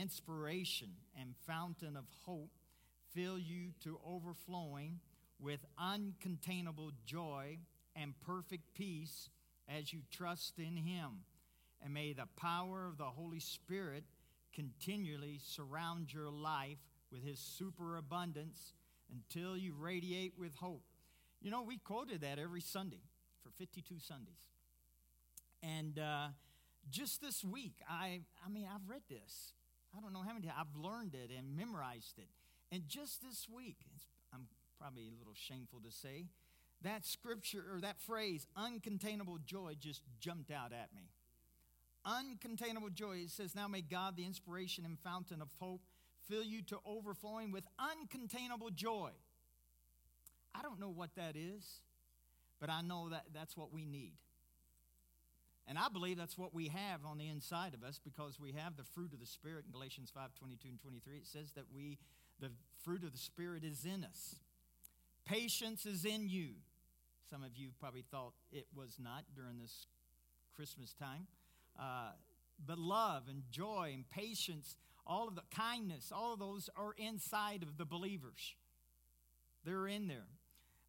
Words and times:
inspiration 0.00 0.90
and 1.20 1.34
fountain 1.46 1.96
of 1.96 2.04
hope 2.24 2.50
fill 3.14 3.38
you 3.38 3.70
to 3.82 3.98
overflowing 4.06 5.00
with 5.38 5.60
uncontainable 5.78 6.92
joy 7.04 7.58
and 7.96 8.14
perfect 8.20 8.74
peace 8.74 9.28
as 9.68 9.92
you 9.92 10.00
trust 10.10 10.58
in 10.58 10.76
Him. 10.76 11.24
And 11.82 11.94
may 11.94 12.12
the 12.12 12.28
power 12.36 12.86
of 12.86 12.98
the 12.98 13.04
Holy 13.04 13.40
Spirit 13.40 14.04
continually 14.54 15.40
surround 15.42 16.12
your 16.12 16.30
life 16.30 16.78
with 17.10 17.24
His 17.24 17.38
superabundance 17.38 18.74
until 19.10 19.56
you 19.56 19.74
radiate 19.78 20.34
with 20.38 20.54
hope. 20.54 20.84
You 21.40 21.50
know, 21.50 21.62
we 21.62 21.78
quoted 21.78 22.20
that 22.20 22.38
every 22.38 22.60
Sunday 22.60 23.02
for 23.42 23.50
52 23.58 23.98
Sundays. 23.98 24.34
And 25.62 25.98
uh, 25.98 26.28
just 26.90 27.20
this 27.20 27.44
week, 27.44 27.74
I, 27.88 28.20
I 28.44 28.50
mean, 28.50 28.68
I've 28.72 28.88
read 28.88 29.02
this. 29.08 29.52
I 29.96 30.00
don't 30.00 30.12
know 30.12 30.22
how 30.22 30.32
many, 30.32 30.46
times. 30.46 30.58
I've 30.60 30.80
learned 30.80 31.14
it 31.14 31.30
and 31.36 31.56
memorized 31.56 32.18
it. 32.18 32.28
And 32.72 32.82
just 32.88 33.22
this 33.22 33.48
week, 33.54 33.78
I'm 34.32 34.46
probably 34.78 35.08
a 35.08 35.18
little 35.18 35.34
shameful 35.34 35.80
to 35.80 35.90
say, 35.90 36.26
that 36.82 37.04
scripture 37.04 37.64
or 37.72 37.80
that 37.80 38.00
phrase, 38.00 38.46
uncontainable 38.56 39.44
joy, 39.44 39.74
just 39.78 40.02
jumped 40.20 40.50
out 40.50 40.72
at 40.72 40.88
me. 40.94 41.10
Uncontainable 42.06 42.92
joy. 42.92 43.18
It 43.18 43.30
says, 43.30 43.54
Now 43.54 43.68
may 43.68 43.82
God, 43.82 44.16
the 44.16 44.24
inspiration 44.24 44.84
and 44.84 44.98
fountain 44.98 45.42
of 45.42 45.48
hope, 45.58 45.82
fill 46.28 46.42
you 46.42 46.62
to 46.62 46.78
overflowing 46.86 47.52
with 47.52 47.64
uncontainable 47.78 48.74
joy. 48.74 49.10
I 50.54 50.62
don't 50.62 50.80
know 50.80 50.90
what 50.90 51.14
that 51.16 51.36
is, 51.36 51.82
but 52.60 52.70
I 52.70 52.80
know 52.80 53.10
that 53.10 53.24
that's 53.34 53.56
what 53.56 53.72
we 53.72 53.84
need. 53.84 54.14
And 55.66 55.78
I 55.78 55.88
believe 55.88 56.16
that's 56.16 56.38
what 56.38 56.54
we 56.54 56.68
have 56.68 57.04
on 57.04 57.18
the 57.18 57.28
inside 57.28 57.74
of 57.74 57.84
us 57.84 58.00
because 58.02 58.40
we 58.40 58.52
have 58.52 58.76
the 58.76 58.84
fruit 58.84 59.12
of 59.12 59.20
the 59.20 59.26
Spirit 59.26 59.64
in 59.66 59.72
Galatians 59.72 60.10
5 60.12 60.34
22 60.34 60.68
and 60.68 60.80
23. 60.80 61.18
It 61.18 61.26
says 61.26 61.52
that 61.54 61.64
we, 61.72 61.98
the 62.40 62.50
fruit 62.84 63.04
of 63.04 63.12
the 63.12 63.18
Spirit 63.18 63.62
is 63.64 63.84
in 63.84 64.04
us. 64.04 64.36
Patience 65.24 65.86
is 65.86 66.04
in 66.04 66.28
you. 66.28 66.54
Some 67.28 67.44
of 67.44 67.56
you 67.56 67.70
probably 67.78 68.04
thought 68.10 68.32
it 68.50 68.66
was 68.74 68.96
not 68.98 69.24
during 69.36 69.58
this 69.58 69.86
Christmas 70.56 70.92
time. 70.92 71.28
Uh, 71.78 72.10
but 72.66 72.78
love 72.78 73.24
and 73.28 73.42
joy 73.50 73.92
and 73.94 74.08
patience, 74.10 74.76
all 75.06 75.28
of 75.28 75.34
the 75.34 75.42
kindness, 75.54 76.12
all 76.14 76.32
of 76.32 76.38
those 76.38 76.68
are 76.76 76.92
inside 76.98 77.62
of 77.62 77.78
the 77.78 77.84
believers. 77.84 78.54
They're 79.64 79.86
in 79.86 80.08
there. 80.08 80.26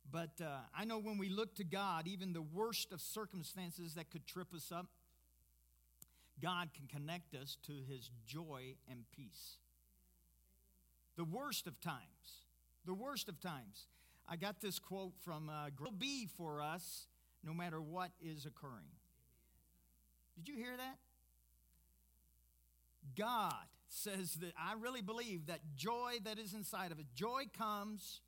But 0.09 0.41
uh, 0.41 0.59
I 0.77 0.85
know 0.85 0.99
when 0.99 1.17
we 1.17 1.29
look 1.29 1.55
to 1.55 1.63
God, 1.63 2.07
even 2.07 2.33
the 2.33 2.41
worst 2.41 2.91
of 2.91 3.01
circumstances 3.01 3.95
that 3.95 4.09
could 4.09 4.25
trip 4.25 4.53
us 4.53 4.71
up, 4.71 4.87
God 6.41 6.69
can 6.73 6.87
connect 6.87 7.35
us 7.35 7.57
to 7.67 7.73
his 7.87 8.09
joy 8.25 8.75
and 8.89 9.03
peace. 9.15 9.57
The 11.17 11.23
worst 11.23 11.67
of 11.67 11.79
times. 11.79 12.45
The 12.85 12.93
worst 12.93 13.29
of 13.29 13.39
times. 13.39 13.87
I 14.27 14.37
got 14.37 14.61
this 14.61 14.79
quote 14.79 15.13
from 15.23 15.49
uh, 15.49 15.69
will 15.79 15.91
be 15.91 16.25
for 16.25 16.61
us 16.61 17.07
no 17.43 17.53
matter 17.53 17.81
what 17.81 18.11
is 18.21 18.45
occurring. 18.45 18.91
Did 20.35 20.47
you 20.47 20.55
hear 20.55 20.75
that? 20.77 20.97
God 23.15 23.65
says 23.89 24.35
that 24.35 24.53
I 24.57 24.73
really 24.79 25.01
believe 25.01 25.47
that 25.47 25.59
joy 25.75 26.13
that 26.23 26.39
is 26.39 26.53
inside 26.53 26.91
of 26.91 26.99
it, 26.99 27.07
joy 27.13 27.43
comes 27.57 28.21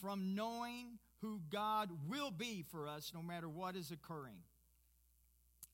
from 0.00 0.34
knowing 0.34 0.98
who 1.20 1.40
God 1.50 1.90
will 2.08 2.30
be 2.30 2.64
for 2.70 2.86
us 2.86 3.12
no 3.14 3.22
matter 3.22 3.48
what 3.48 3.76
is 3.76 3.90
occurring. 3.90 4.38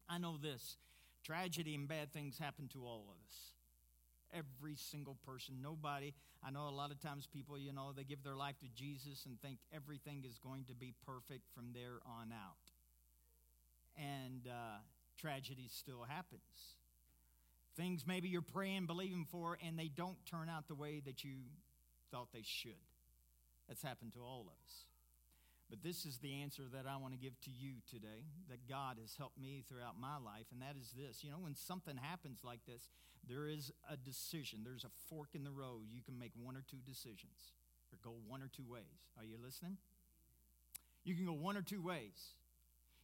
I 0.08 0.18
know 0.18 0.36
this 0.40 0.76
tragedy 1.24 1.74
and 1.74 1.88
bad 1.88 2.12
things 2.12 2.38
happen 2.38 2.68
to 2.68 2.84
all 2.84 3.04
of 3.08 3.16
us. 3.26 3.34
Every 4.34 4.76
single 4.76 5.16
person, 5.26 5.56
nobody. 5.62 6.14
I 6.44 6.50
know 6.50 6.68
a 6.68 6.70
lot 6.70 6.90
of 6.90 7.00
times 7.00 7.28
people, 7.32 7.58
you 7.58 7.72
know, 7.72 7.92
they 7.94 8.04
give 8.04 8.22
their 8.24 8.34
life 8.34 8.58
to 8.60 8.68
Jesus 8.74 9.26
and 9.26 9.40
think 9.40 9.58
everything 9.74 10.24
is 10.26 10.38
going 10.38 10.64
to 10.64 10.74
be 10.74 10.94
perfect 11.06 11.42
from 11.54 11.66
there 11.74 12.00
on 12.06 12.32
out. 12.32 12.56
And 13.96 14.48
uh, 14.48 14.78
tragedy 15.18 15.68
still 15.70 16.04
happens. 16.08 16.40
Things 17.76 18.04
maybe 18.06 18.28
you're 18.28 18.42
praying, 18.42 18.86
believing 18.86 19.26
for, 19.30 19.58
and 19.66 19.78
they 19.78 19.88
don't 19.88 20.16
turn 20.26 20.48
out 20.48 20.66
the 20.68 20.74
way 20.74 21.02
that 21.04 21.24
you 21.24 21.36
thought 22.10 22.28
they 22.32 22.42
should. 22.44 22.72
That's 23.68 23.82
happened 23.82 24.14
to 24.14 24.20
all 24.20 24.42
of 24.42 24.52
us. 24.66 24.91
But 25.72 25.82
this 25.82 26.04
is 26.04 26.18
the 26.18 26.42
answer 26.42 26.64
that 26.74 26.84
I 26.86 26.98
want 26.98 27.14
to 27.14 27.18
give 27.18 27.32
to 27.48 27.50
you 27.50 27.80
today 27.88 28.28
that 28.50 28.68
God 28.68 28.98
has 29.00 29.16
helped 29.16 29.40
me 29.40 29.64
throughout 29.66 29.98
my 29.98 30.18
life, 30.18 30.44
and 30.52 30.60
that 30.60 30.76
is 30.78 30.92
this. 30.92 31.24
You 31.24 31.30
know, 31.30 31.38
when 31.38 31.54
something 31.54 31.96
happens 31.96 32.40
like 32.44 32.60
this, 32.66 32.90
there 33.26 33.48
is 33.48 33.72
a 33.90 33.96
decision, 33.96 34.60
there's 34.64 34.84
a 34.84 34.92
fork 35.08 35.28
in 35.32 35.44
the 35.44 35.50
road. 35.50 35.88
You 35.90 36.02
can 36.02 36.18
make 36.18 36.32
one 36.36 36.58
or 36.58 36.64
two 36.70 36.76
decisions 36.84 37.56
or 37.90 37.96
go 38.04 38.16
one 38.28 38.42
or 38.42 38.50
two 38.54 38.66
ways. 38.68 39.00
Are 39.16 39.24
you 39.24 39.38
listening? 39.42 39.78
You 41.04 41.14
can 41.14 41.24
go 41.24 41.32
one 41.32 41.56
or 41.56 41.62
two 41.62 41.80
ways. 41.80 42.36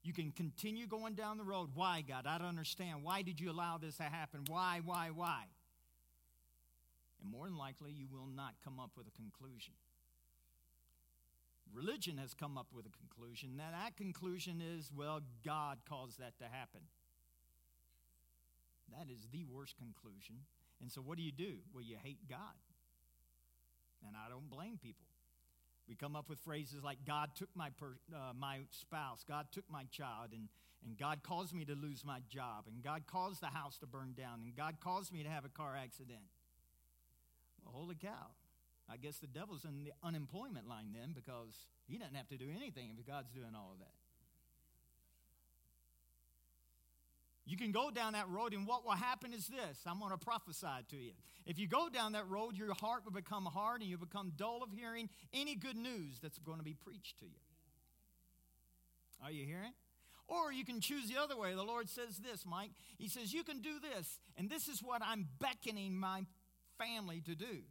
You 0.02 0.12
can 0.12 0.30
continue 0.30 0.86
going 0.86 1.14
down 1.14 1.38
the 1.38 1.44
road. 1.44 1.70
Why, 1.72 2.04
God? 2.06 2.26
I 2.26 2.36
don't 2.36 2.48
understand. 2.48 3.02
Why 3.02 3.22
did 3.22 3.40
you 3.40 3.50
allow 3.50 3.78
this 3.78 3.96
to 3.96 4.02
happen? 4.02 4.44
Why, 4.46 4.82
why, 4.84 5.08
why? 5.14 5.44
And 7.22 7.32
more 7.32 7.46
than 7.46 7.56
likely, 7.56 7.92
you 7.92 8.08
will 8.12 8.28
not 8.28 8.56
come 8.62 8.78
up 8.78 8.90
with 8.94 9.06
a 9.06 9.10
conclusion. 9.12 9.72
Religion 11.74 12.18
has 12.18 12.34
come 12.34 12.56
up 12.56 12.68
with 12.72 12.86
a 12.86 12.90
conclusion. 12.90 13.56
Now, 13.56 13.70
that 13.72 13.96
conclusion 13.96 14.60
is, 14.60 14.90
well, 14.94 15.20
God 15.44 15.78
caused 15.88 16.18
that 16.20 16.38
to 16.38 16.44
happen. 16.44 16.80
That 18.96 19.12
is 19.12 19.26
the 19.30 19.44
worst 19.44 19.76
conclusion. 19.76 20.36
And 20.80 20.90
so, 20.90 21.00
what 21.00 21.16
do 21.16 21.22
you 21.22 21.32
do? 21.32 21.56
Well, 21.72 21.84
you 21.84 21.96
hate 22.02 22.28
God. 22.28 22.56
And 24.06 24.16
I 24.16 24.28
don't 24.30 24.48
blame 24.48 24.78
people. 24.80 25.06
We 25.88 25.94
come 25.94 26.14
up 26.14 26.28
with 26.28 26.38
phrases 26.40 26.82
like, 26.84 26.98
God 27.06 27.30
took 27.34 27.48
my, 27.54 27.70
per, 27.70 27.96
uh, 28.14 28.32
my 28.38 28.60
spouse, 28.70 29.24
God 29.26 29.46
took 29.52 29.64
my 29.70 29.84
child, 29.90 30.30
and, 30.32 30.48
and 30.84 30.98
God 30.98 31.22
caused 31.22 31.54
me 31.54 31.64
to 31.64 31.74
lose 31.74 32.04
my 32.04 32.20
job, 32.28 32.64
and 32.66 32.82
God 32.84 33.04
caused 33.06 33.40
the 33.40 33.46
house 33.46 33.78
to 33.78 33.86
burn 33.86 34.12
down, 34.16 34.40
and 34.44 34.54
God 34.54 34.76
caused 34.80 35.12
me 35.12 35.22
to 35.22 35.28
have 35.30 35.46
a 35.46 35.48
car 35.48 35.74
accident. 35.82 36.20
Well, 37.64 37.74
holy 37.74 37.94
cow. 37.94 38.28
I 38.90 38.96
guess 38.96 39.18
the 39.18 39.26
devil's 39.26 39.64
in 39.64 39.84
the 39.84 39.92
unemployment 40.02 40.66
line 40.66 40.94
then 40.98 41.12
because 41.14 41.66
he 41.86 41.98
doesn't 41.98 42.14
have 42.14 42.28
to 42.28 42.36
do 42.36 42.46
anything 42.54 42.90
if 42.98 43.06
God's 43.06 43.30
doing 43.30 43.54
all 43.54 43.70
of 43.72 43.78
that. 43.80 43.92
You 47.44 47.56
can 47.56 47.72
go 47.72 47.90
down 47.90 48.12
that 48.12 48.28
road, 48.28 48.52
and 48.52 48.66
what 48.66 48.84
will 48.84 48.92
happen 48.92 49.32
is 49.32 49.46
this 49.46 49.78
I'm 49.86 50.00
going 50.00 50.10
to 50.10 50.18
prophesy 50.18 50.66
to 50.90 50.96
you. 50.96 51.12
If 51.46 51.58
you 51.58 51.66
go 51.66 51.88
down 51.88 52.12
that 52.12 52.28
road, 52.28 52.56
your 52.56 52.74
heart 52.74 53.04
will 53.04 53.12
become 53.12 53.46
hard 53.46 53.80
and 53.80 53.88
you'll 53.88 54.00
become 54.00 54.32
dull 54.36 54.62
of 54.62 54.70
hearing 54.70 55.08
any 55.32 55.54
good 55.54 55.76
news 55.76 56.18
that's 56.22 56.38
going 56.38 56.58
to 56.58 56.64
be 56.64 56.74
preached 56.74 57.18
to 57.20 57.24
you. 57.24 57.40
Are 59.24 59.30
you 59.30 59.46
hearing? 59.46 59.72
Or 60.28 60.52
you 60.52 60.66
can 60.66 60.80
choose 60.80 61.08
the 61.08 61.16
other 61.16 61.38
way. 61.38 61.54
The 61.54 61.62
Lord 61.62 61.88
says 61.88 62.18
this, 62.18 62.44
Mike. 62.44 62.72
He 62.98 63.08
says, 63.08 63.32
You 63.32 63.44
can 63.44 63.60
do 63.60 63.80
this, 63.80 64.18
and 64.36 64.50
this 64.50 64.68
is 64.68 64.82
what 64.82 65.00
I'm 65.02 65.26
beckoning 65.40 65.96
my 65.96 66.26
family 66.78 67.22
to 67.22 67.34
do 67.34 67.62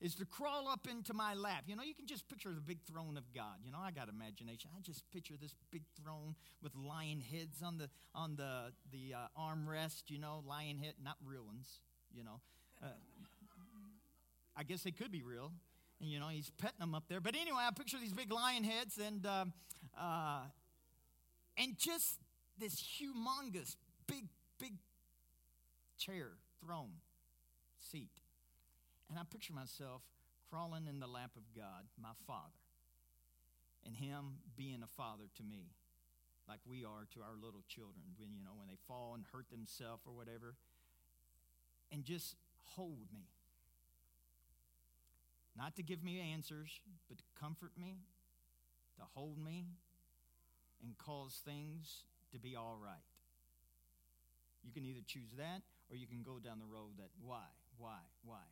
is 0.00 0.14
to 0.16 0.26
crawl 0.26 0.68
up 0.68 0.86
into 0.90 1.14
my 1.14 1.34
lap. 1.34 1.64
You 1.66 1.76
know, 1.76 1.82
you 1.82 1.94
can 1.94 2.06
just 2.06 2.28
picture 2.28 2.50
the 2.52 2.60
big 2.60 2.78
throne 2.82 3.16
of 3.16 3.32
God. 3.34 3.56
You 3.64 3.70
know, 3.70 3.78
I 3.80 3.90
got 3.90 4.08
imagination. 4.08 4.70
I 4.76 4.80
just 4.82 5.10
picture 5.10 5.34
this 5.40 5.54
big 5.70 5.82
throne 6.02 6.34
with 6.62 6.72
lion 6.76 7.20
heads 7.20 7.62
on 7.62 7.78
the 7.78 7.88
on 8.14 8.36
the 8.36 8.72
the 8.92 9.14
uh, 9.14 9.40
armrest. 9.40 10.04
You 10.08 10.18
know, 10.18 10.42
lion 10.46 10.78
head, 10.78 10.94
not 11.02 11.16
real 11.24 11.44
ones. 11.44 11.80
You 12.14 12.24
know, 12.24 12.40
uh, 12.82 12.88
I 14.56 14.64
guess 14.64 14.82
they 14.82 14.90
could 14.90 15.10
be 15.10 15.22
real. 15.22 15.50
And 16.00 16.10
you 16.10 16.20
know, 16.20 16.28
he's 16.28 16.50
petting 16.58 16.80
them 16.80 16.94
up 16.94 17.04
there. 17.08 17.20
But 17.20 17.34
anyway, 17.34 17.60
I 17.66 17.70
picture 17.70 17.98
these 17.98 18.12
big 18.12 18.30
lion 18.30 18.64
heads 18.64 18.98
and 18.98 19.24
uh, 19.24 19.44
uh 19.98 20.40
and 21.56 21.78
just 21.78 22.18
this 22.58 22.74
humongous 22.74 23.76
big 24.06 24.26
big 24.58 24.74
chair 25.98 26.32
throne 26.62 26.92
seat 27.78 28.10
and 29.08 29.18
I 29.18 29.22
picture 29.30 29.52
myself 29.52 30.02
crawling 30.50 30.86
in 30.86 31.00
the 31.00 31.06
lap 31.06 31.30
of 31.36 31.42
God, 31.54 31.86
my 32.00 32.14
Father, 32.26 32.62
and 33.84 33.94
Him 33.94 34.42
being 34.56 34.82
a 34.82 34.90
father 34.96 35.24
to 35.36 35.42
me, 35.42 35.70
like 36.48 36.60
we 36.68 36.84
are 36.84 37.06
to 37.14 37.20
our 37.20 37.34
little 37.34 37.62
children 37.68 38.14
when, 38.18 38.30
you 38.32 38.42
know, 38.42 38.54
when 38.56 38.68
they 38.68 38.78
fall 38.86 39.12
and 39.14 39.24
hurt 39.32 39.50
themselves 39.50 40.02
or 40.06 40.12
whatever, 40.12 40.54
and 41.92 42.04
just 42.04 42.36
hold 42.74 43.06
me. 43.12 43.26
Not 45.56 45.76
to 45.76 45.82
give 45.82 46.04
me 46.04 46.20
answers, 46.34 46.80
but 47.08 47.18
to 47.18 47.24
comfort 47.40 47.72
me, 47.78 47.98
to 48.98 49.04
hold 49.14 49.38
me, 49.38 49.66
and 50.82 50.96
cause 50.98 51.40
things 51.44 52.04
to 52.32 52.38
be 52.38 52.54
all 52.54 52.76
right. 52.82 53.06
You 54.62 54.72
can 54.72 54.84
either 54.84 55.00
choose 55.06 55.30
that 55.38 55.62
or 55.90 55.96
you 55.96 56.06
can 56.06 56.22
go 56.22 56.38
down 56.38 56.58
the 56.58 56.66
road 56.66 56.98
that 56.98 57.08
why, 57.22 57.46
why, 57.78 58.02
why. 58.24 58.42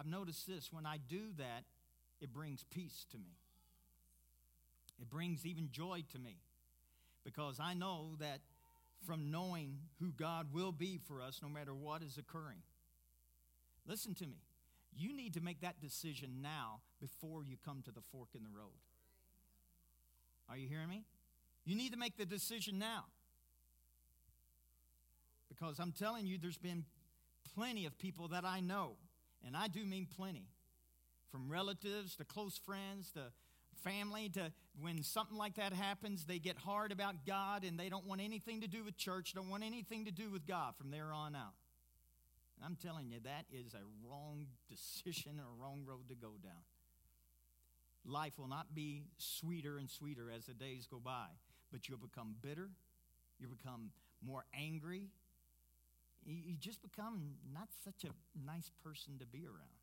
I've 0.00 0.06
noticed 0.06 0.46
this 0.46 0.72
when 0.72 0.86
I 0.86 0.96
do 0.96 1.20
that, 1.36 1.64
it 2.22 2.32
brings 2.32 2.64
peace 2.70 3.04
to 3.12 3.18
me. 3.18 3.36
It 4.98 5.10
brings 5.10 5.44
even 5.44 5.68
joy 5.70 6.04
to 6.12 6.18
me 6.18 6.36
because 7.22 7.60
I 7.60 7.74
know 7.74 8.16
that 8.18 8.40
from 9.06 9.30
knowing 9.30 9.76
who 10.00 10.12
God 10.12 10.54
will 10.54 10.72
be 10.72 10.98
for 11.06 11.20
us 11.20 11.40
no 11.42 11.50
matter 11.50 11.74
what 11.74 12.02
is 12.02 12.16
occurring. 12.16 12.62
Listen 13.86 14.14
to 14.14 14.26
me. 14.26 14.38
You 14.96 15.14
need 15.14 15.34
to 15.34 15.42
make 15.42 15.60
that 15.60 15.82
decision 15.82 16.40
now 16.40 16.80
before 16.98 17.44
you 17.44 17.56
come 17.62 17.82
to 17.84 17.90
the 17.90 18.00
fork 18.10 18.28
in 18.34 18.42
the 18.42 18.50
road. 18.50 18.78
Are 20.48 20.56
you 20.56 20.66
hearing 20.66 20.88
me? 20.88 21.04
You 21.66 21.76
need 21.76 21.92
to 21.92 21.98
make 21.98 22.16
the 22.16 22.24
decision 22.24 22.78
now. 22.78 23.04
Because 25.50 25.78
I'm 25.78 25.92
telling 25.92 26.26
you, 26.26 26.38
there's 26.38 26.56
been 26.56 26.84
plenty 27.54 27.84
of 27.84 27.98
people 27.98 28.28
that 28.28 28.46
I 28.46 28.60
know, 28.60 28.96
and 29.46 29.56
I 29.56 29.68
do 29.68 29.84
mean 29.84 30.06
plenty, 30.16 30.48
from 31.30 31.50
relatives 31.50 32.16
to 32.16 32.24
close 32.24 32.58
friends 32.58 33.10
to 33.12 33.32
family 33.84 34.28
to 34.30 34.52
when 34.80 35.02
something 35.02 35.36
like 35.36 35.56
that 35.56 35.72
happens, 35.72 36.24
they 36.24 36.38
get 36.38 36.56
hard 36.58 36.92
about 36.92 37.26
God 37.26 37.64
and 37.64 37.78
they 37.78 37.88
don't 37.88 38.06
want 38.06 38.20
anything 38.20 38.60
to 38.60 38.68
do 38.68 38.84
with 38.84 38.96
church, 38.96 39.32
don't 39.34 39.48
want 39.48 39.64
anything 39.64 40.04
to 40.04 40.10
do 40.10 40.30
with 40.30 40.46
God 40.46 40.74
from 40.76 40.90
there 40.90 41.12
on 41.12 41.34
out. 41.34 41.54
I'm 42.64 42.76
telling 42.76 43.10
you, 43.10 43.20
that 43.24 43.46
is 43.52 43.74
a 43.74 43.82
wrong 44.06 44.46
decision 44.68 45.40
a 45.40 45.62
wrong 45.62 45.84
road 45.86 46.08
to 46.08 46.14
go 46.14 46.32
down. 46.42 46.62
Life 48.04 48.38
will 48.38 48.48
not 48.48 48.74
be 48.74 49.04
sweeter 49.18 49.78
and 49.78 49.88
sweeter 49.88 50.30
as 50.34 50.46
the 50.46 50.54
days 50.54 50.86
go 50.86 50.98
by, 50.98 51.26
but 51.70 51.88
you'll 51.88 51.98
become 51.98 52.34
bitter, 52.40 52.70
you'll 53.38 53.50
become 53.50 53.90
more 54.22 54.44
angry, 54.58 55.08
you 56.26 56.56
just 56.58 56.82
become 56.82 57.34
not 57.52 57.68
such 57.84 58.04
a 58.04 58.12
nice 58.46 58.70
person 58.84 59.18
to 59.18 59.26
be 59.26 59.46
around. 59.46 59.80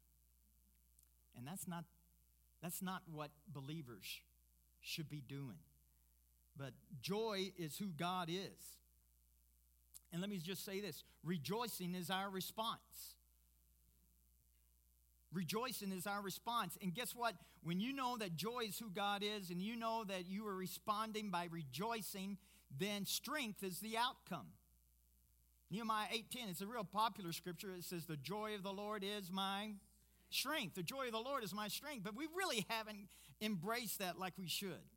And 1.36 1.46
that's 1.46 1.68
not, 1.68 1.84
that's 2.62 2.82
not 2.82 3.04
what 3.12 3.30
believers 3.48 4.22
should 4.82 5.10
be 5.10 5.22
doing. 5.22 5.60
But 6.58 6.72
joy 7.02 7.52
is 7.58 7.78
who 7.78 7.88
God 7.88 8.30
is. 8.30 8.78
And 10.12 10.22
let 10.22 10.30
me 10.30 10.38
just 10.38 10.66
say 10.66 10.80
this 10.80 11.04
rejoicing 11.24 11.94
is 11.94 12.10
our 12.10 12.30
response. 12.30 13.16
Rejoicing 15.34 15.92
is 15.92 16.08
our 16.08 16.22
response. 16.22 16.78
And 16.82 16.94
guess 16.94 17.14
what? 17.14 17.36
When 17.62 17.80
you 17.80 17.94
know 17.94 18.18
that 18.18 18.36
joy 18.36 18.62
is 18.70 18.80
who 18.80 18.90
God 18.90 19.24
is 19.24 19.50
and 19.50 19.62
you 19.62 19.76
know 19.76 20.06
that 20.06 20.28
you 20.28 20.48
are 20.48 20.56
responding 20.56 21.30
by 21.30 21.48
rejoicing, 21.52 22.38
then 22.80 23.06
strength 23.06 23.62
is 23.62 23.80
the 23.80 23.98
outcome. 23.98 24.48
Nehemiah 25.70 26.08
8:10, 26.12 26.50
it's 26.50 26.62
a 26.62 26.68
real 26.68 26.84
popular 26.84 27.34
scripture. 27.34 27.74
It 27.74 27.84
says, 27.84 28.06
The 28.06 28.18
joy 28.18 28.56
of 28.56 28.64
the 28.64 28.72
Lord 28.72 29.04
is 29.04 29.32
my 29.32 29.74
strength. 30.30 30.76
The 30.76 30.84
joy 30.84 31.08
of 31.08 31.12
the 31.12 31.20
Lord 31.20 31.44
is 31.44 31.54
my 31.54 31.68
strength. 31.68 32.04
But 32.04 32.16
we 32.16 32.28
really 32.36 32.66
haven't 32.70 33.10
embraced 33.42 34.00
that 34.00 34.18
like 34.18 34.34
we 34.38 34.48
should. 34.48 34.90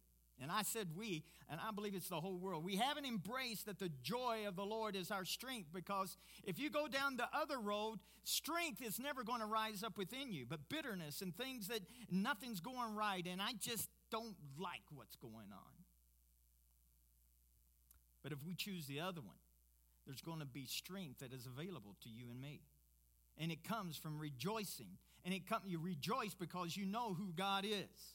And 0.42 0.50
I 0.50 0.62
said 0.62 0.88
we, 0.96 1.22
and 1.50 1.60
I 1.60 1.70
believe 1.70 1.94
it's 1.94 2.08
the 2.08 2.20
whole 2.20 2.38
world. 2.38 2.64
We 2.64 2.76
haven't 2.76 3.04
embraced 3.04 3.66
that 3.66 3.78
the 3.78 3.90
joy 4.02 4.44
of 4.48 4.56
the 4.56 4.64
Lord 4.64 4.96
is 4.96 5.10
our 5.10 5.26
strength 5.26 5.68
because 5.72 6.16
if 6.44 6.58
you 6.58 6.70
go 6.70 6.88
down 6.88 7.16
the 7.16 7.28
other 7.34 7.58
road, 7.58 7.98
strength 8.24 8.80
is 8.80 8.98
never 8.98 9.22
going 9.22 9.40
to 9.40 9.46
rise 9.46 9.82
up 9.82 9.98
within 9.98 10.32
you, 10.32 10.46
but 10.48 10.60
bitterness 10.70 11.20
and 11.20 11.36
things 11.36 11.68
that 11.68 11.80
nothing's 12.10 12.60
going 12.60 12.94
right, 12.94 13.26
and 13.26 13.42
I 13.42 13.52
just 13.60 13.90
don't 14.10 14.34
like 14.58 14.82
what's 14.94 15.16
going 15.16 15.52
on. 15.52 15.84
But 18.22 18.32
if 18.32 18.42
we 18.42 18.54
choose 18.54 18.86
the 18.86 19.00
other 19.00 19.20
one, 19.20 19.36
there's 20.06 20.22
going 20.22 20.40
to 20.40 20.46
be 20.46 20.66
strength 20.66 21.20
that 21.20 21.32
is 21.32 21.46
available 21.46 21.96
to 22.02 22.08
you 22.08 22.30
and 22.30 22.40
me. 22.40 22.60
And 23.38 23.50
it 23.50 23.64
comes 23.64 23.96
from 23.96 24.18
rejoicing. 24.18 24.98
And 25.24 25.32
it 25.32 25.46
come, 25.48 25.62
you 25.66 25.78
rejoice 25.78 26.34
because 26.34 26.76
you 26.76 26.86
know 26.86 27.14
who 27.14 27.32
God 27.36 27.64
is. 27.64 28.14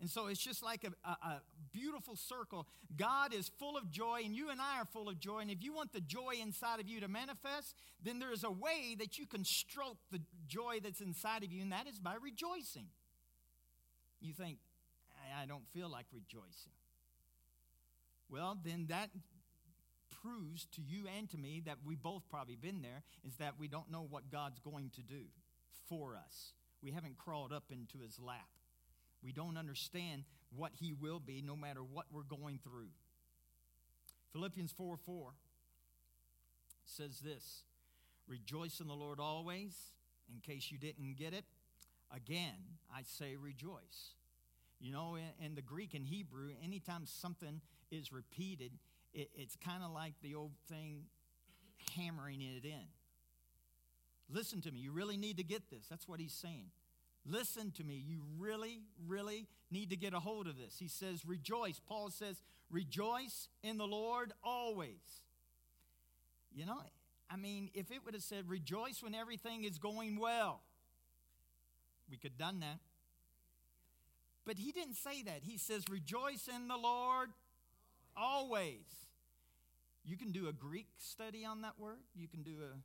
And 0.00 0.10
so 0.10 0.26
it's 0.26 0.42
just 0.42 0.62
like 0.62 0.84
a, 0.84 1.08
a, 1.08 1.12
a, 1.12 1.42
beautiful 1.72 2.16
circle. 2.16 2.66
God 2.96 3.32
is 3.32 3.50
full 3.58 3.76
of 3.76 3.90
joy, 3.90 4.22
and 4.24 4.34
you 4.34 4.50
and 4.50 4.60
I 4.60 4.80
are 4.80 4.84
full 4.84 5.08
of 5.08 5.18
joy. 5.18 5.38
And 5.38 5.50
if 5.50 5.62
you 5.62 5.72
want 5.72 5.92
the 5.92 6.00
joy 6.00 6.34
inside 6.42 6.80
of 6.80 6.88
you 6.88 7.00
to 7.00 7.08
manifest, 7.08 7.74
then 8.02 8.18
there 8.18 8.32
is 8.32 8.44
a 8.44 8.50
way 8.50 8.96
that 8.98 9.18
you 9.18 9.26
can 9.26 9.44
stroke 9.44 9.98
the 10.10 10.20
joy 10.46 10.80
that's 10.82 11.00
inside 11.00 11.42
of 11.42 11.52
you, 11.52 11.62
and 11.62 11.72
that 11.72 11.86
is 11.88 11.98
by 11.98 12.14
rejoicing. 12.22 12.86
You 14.20 14.32
think, 14.32 14.58
I, 15.36 15.44
I 15.44 15.46
don't 15.46 15.66
feel 15.72 15.88
like 15.88 16.06
rejoicing. 16.12 16.72
Well, 18.28 18.58
then 18.64 18.86
that 18.88 19.10
proves 20.24 20.66
to 20.72 20.80
you 20.80 21.04
and 21.18 21.28
to 21.30 21.36
me 21.36 21.62
that 21.66 21.78
we 21.84 21.96
both 21.96 22.22
probably 22.30 22.56
been 22.56 22.82
there 22.82 23.02
is 23.26 23.36
that 23.36 23.54
we 23.58 23.68
don't 23.68 23.90
know 23.90 24.06
what 24.08 24.30
God's 24.30 24.58
going 24.60 24.90
to 24.96 25.02
do 25.02 25.24
for 25.88 26.16
us. 26.16 26.52
We 26.82 26.92
haven't 26.92 27.18
crawled 27.18 27.52
up 27.52 27.64
into 27.70 27.98
his 28.02 28.18
lap. 28.18 28.48
We 29.22 29.32
don't 29.32 29.56
understand 29.56 30.24
what 30.56 30.72
he 30.78 30.92
will 30.92 31.20
be 31.20 31.42
no 31.42 31.56
matter 31.56 31.80
what 31.80 32.06
we're 32.12 32.22
going 32.22 32.58
through. 32.62 32.90
Philippians 34.32 34.72
4 34.72 34.96
4 34.96 35.30
says 36.86 37.20
this 37.20 37.62
Rejoice 38.26 38.80
in 38.80 38.88
the 38.88 38.94
Lord 38.94 39.20
always. 39.20 39.74
In 40.32 40.40
case 40.40 40.70
you 40.72 40.78
didn't 40.78 41.16
get 41.18 41.34
it, 41.34 41.44
again, 42.14 42.56
I 42.94 43.02
say 43.02 43.36
rejoice. 43.36 44.14
You 44.80 44.90
know, 44.90 45.16
in, 45.16 45.46
in 45.46 45.54
the 45.54 45.62
Greek 45.62 45.92
and 45.92 46.06
Hebrew, 46.06 46.48
anytime 46.62 47.02
something 47.04 47.60
is 47.90 48.10
repeated, 48.10 48.72
it, 49.14 49.30
it's 49.34 49.56
kind 49.56 49.82
of 49.82 49.92
like 49.92 50.14
the 50.22 50.34
old 50.34 50.52
thing 50.68 51.04
hammering 51.96 52.40
it 52.42 52.64
in. 52.64 52.86
Listen 54.30 54.60
to 54.62 54.72
me. 54.72 54.80
You 54.80 54.92
really 54.92 55.16
need 55.16 55.36
to 55.38 55.44
get 55.44 55.70
this. 55.70 55.86
That's 55.88 56.08
what 56.08 56.20
he's 56.20 56.32
saying. 56.32 56.70
Listen 57.26 57.70
to 57.72 57.84
me. 57.84 58.02
You 58.06 58.20
really, 58.38 58.80
really 59.06 59.46
need 59.70 59.90
to 59.90 59.96
get 59.96 60.12
a 60.12 60.20
hold 60.20 60.46
of 60.46 60.58
this. 60.58 60.76
He 60.78 60.88
says, 60.88 61.24
Rejoice. 61.24 61.80
Paul 61.86 62.10
says, 62.10 62.42
Rejoice 62.70 63.48
in 63.62 63.78
the 63.78 63.86
Lord 63.86 64.32
always. 64.42 65.22
You 66.52 66.66
know, 66.66 66.78
I 67.30 67.36
mean, 67.36 67.70
if 67.74 67.90
it 67.90 68.04
would 68.04 68.14
have 68.14 68.22
said, 68.22 68.48
Rejoice 68.48 69.02
when 69.02 69.14
everything 69.14 69.64
is 69.64 69.78
going 69.78 70.18
well, 70.18 70.60
we 72.10 72.16
could 72.16 72.32
have 72.32 72.38
done 72.38 72.60
that. 72.60 72.78
But 74.46 74.58
he 74.58 74.72
didn't 74.72 74.96
say 74.96 75.22
that. 75.22 75.40
He 75.42 75.56
says, 75.56 75.84
Rejoice 75.90 76.48
in 76.54 76.68
the 76.68 76.76
Lord 76.76 77.30
always. 78.16 79.03
You 80.04 80.16
can 80.16 80.32
do 80.32 80.48
a 80.48 80.52
Greek 80.52 80.86
study 80.98 81.44
on 81.44 81.62
that 81.62 81.78
word. 81.78 82.00
You 82.14 82.28
can 82.28 82.42
do 82.42 82.56
a 82.62 82.76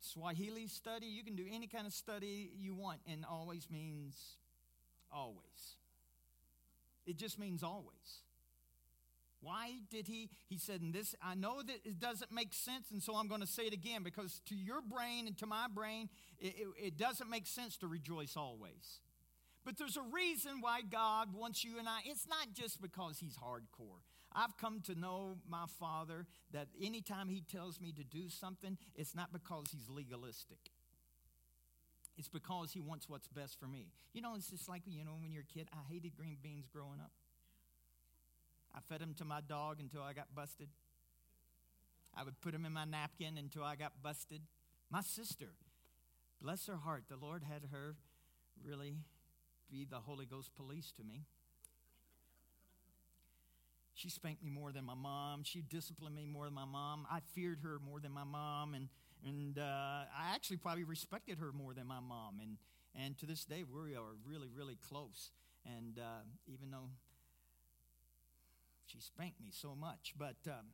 Swahili 0.00 0.66
study. 0.66 1.06
You 1.06 1.24
can 1.24 1.34
do 1.34 1.46
any 1.50 1.66
kind 1.66 1.86
of 1.86 1.92
study 1.92 2.50
you 2.58 2.74
want, 2.74 3.00
and 3.10 3.24
always 3.24 3.68
means 3.70 4.36
always. 5.10 5.76
It 7.06 7.16
just 7.16 7.38
means 7.38 7.62
always. 7.62 8.22
Why 9.40 9.72
did 9.90 10.06
he? 10.06 10.28
He 10.48 10.56
said, 10.56 10.82
and 10.82 10.94
this, 10.94 11.16
I 11.22 11.34
know 11.34 11.62
that 11.62 11.80
it 11.84 11.98
doesn't 11.98 12.30
make 12.30 12.52
sense, 12.52 12.90
and 12.92 13.02
so 13.02 13.16
I'm 13.16 13.26
going 13.26 13.40
to 13.40 13.46
say 13.46 13.64
it 13.64 13.72
again 13.72 14.02
because 14.02 14.40
to 14.46 14.54
your 14.54 14.80
brain 14.80 15.26
and 15.26 15.36
to 15.38 15.46
my 15.46 15.66
brain, 15.72 16.08
it, 16.38 16.54
it, 16.56 16.86
it 16.86 16.96
doesn't 16.96 17.28
make 17.28 17.46
sense 17.46 17.76
to 17.78 17.88
rejoice 17.88 18.36
always. 18.36 19.00
But 19.64 19.78
there's 19.78 19.96
a 19.96 20.02
reason 20.12 20.60
why 20.60 20.82
God 20.82 21.34
wants 21.34 21.64
you 21.64 21.78
and 21.78 21.88
I. 21.88 22.00
It's 22.04 22.28
not 22.28 22.48
just 22.54 22.80
because 22.80 23.18
He's 23.18 23.36
hardcore. 23.36 24.02
I've 24.34 24.56
come 24.56 24.80
to 24.86 24.94
know 24.94 25.38
my 25.48 25.64
Father 25.78 26.26
that 26.52 26.68
anytime 26.80 27.28
He 27.28 27.40
tells 27.40 27.80
me 27.80 27.92
to 27.92 28.04
do 28.04 28.28
something, 28.28 28.78
it's 28.94 29.14
not 29.14 29.32
because 29.32 29.66
He's 29.72 29.88
legalistic. 29.88 30.58
It's 32.16 32.28
because 32.28 32.72
He 32.72 32.80
wants 32.80 33.08
what's 33.08 33.28
best 33.28 33.58
for 33.58 33.66
me. 33.66 33.88
You 34.12 34.22
know, 34.22 34.34
it's 34.36 34.50
just 34.50 34.68
like, 34.68 34.82
you 34.86 35.04
know, 35.04 35.16
when 35.20 35.32
you're 35.32 35.44
a 35.50 35.54
kid, 35.54 35.68
I 35.72 35.92
hated 35.92 36.14
green 36.16 36.36
beans 36.42 36.66
growing 36.72 37.00
up. 37.00 37.12
I 38.74 38.80
fed 38.88 39.00
them 39.00 39.14
to 39.18 39.24
my 39.24 39.40
dog 39.40 39.78
until 39.80 40.02
I 40.02 40.12
got 40.12 40.34
busted. 40.34 40.68
I 42.16 42.24
would 42.24 42.40
put 42.40 42.52
them 42.52 42.64
in 42.64 42.72
my 42.72 42.84
napkin 42.84 43.38
until 43.38 43.64
I 43.64 43.76
got 43.76 43.92
busted. 44.02 44.42
My 44.90 45.00
sister, 45.00 45.48
bless 46.40 46.66
her 46.66 46.76
heart, 46.76 47.04
the 47.08 47.16
Lord 47.16 47.42
had 47.42 47.62
her 47.72 47.96
really 48.62 48.96
be 49.70 49.86
the 49.88 50.00
Holy 50.00 50.26
Ghost 50.26 50.54
police 50.54 50.92
to 50.96 51.04
me. 51.04 51.24
She 53.94 54.08
spanked 54.08 54.42
me 54.42 54.50
more 54.50 54.72
than 54.72 54.84
my 54.84 54.94
mom. 54.94 55.42
She 55.44 55.62
disciplined 55.62 56.14
me 56.14 56.24
more 56.26 56.46
than 56.46 56.54
my 56.54 56.64
mom. 56.64 57.06
I 57.10 57.20
feared 57.34 57.60
her 57.62 57.78
more 57.78 58.00
than 58.00 58.12
my 58.12 58.24
mom, 58.24 58.74
and 58.74 58.88
and 59.24 59.58
uh, 59.58 59.62
I 59.62 60.34
actually 60.34 60.56
probably 60.56 60.84
respected 60.84 61.38
her 61.38 61.52
more 61.52 61.74
than 61.74 61.86
my 61.86 62.00
mom. 62.00 62.40
And 62.40 62.56
and 62.94 63.18
to 63.18 63.26
this 63.26 63.44
day, 63.44 63.64
we 63.64 63.94
are 63.94 64.16
really 64.26 64.48
really 64.54 64.78
close. 64.88 65.30
And 65.64 65.98
uh, 65.98 66.24
even 66.46 66.70
though 66.70 66.88
she 68.86 69.00
spanked 69.00 69.40
me 69.40 69.50
so 69.50 69.74
much, 69.74 70.14
but 70.18 70.36
um, 70.46 70.72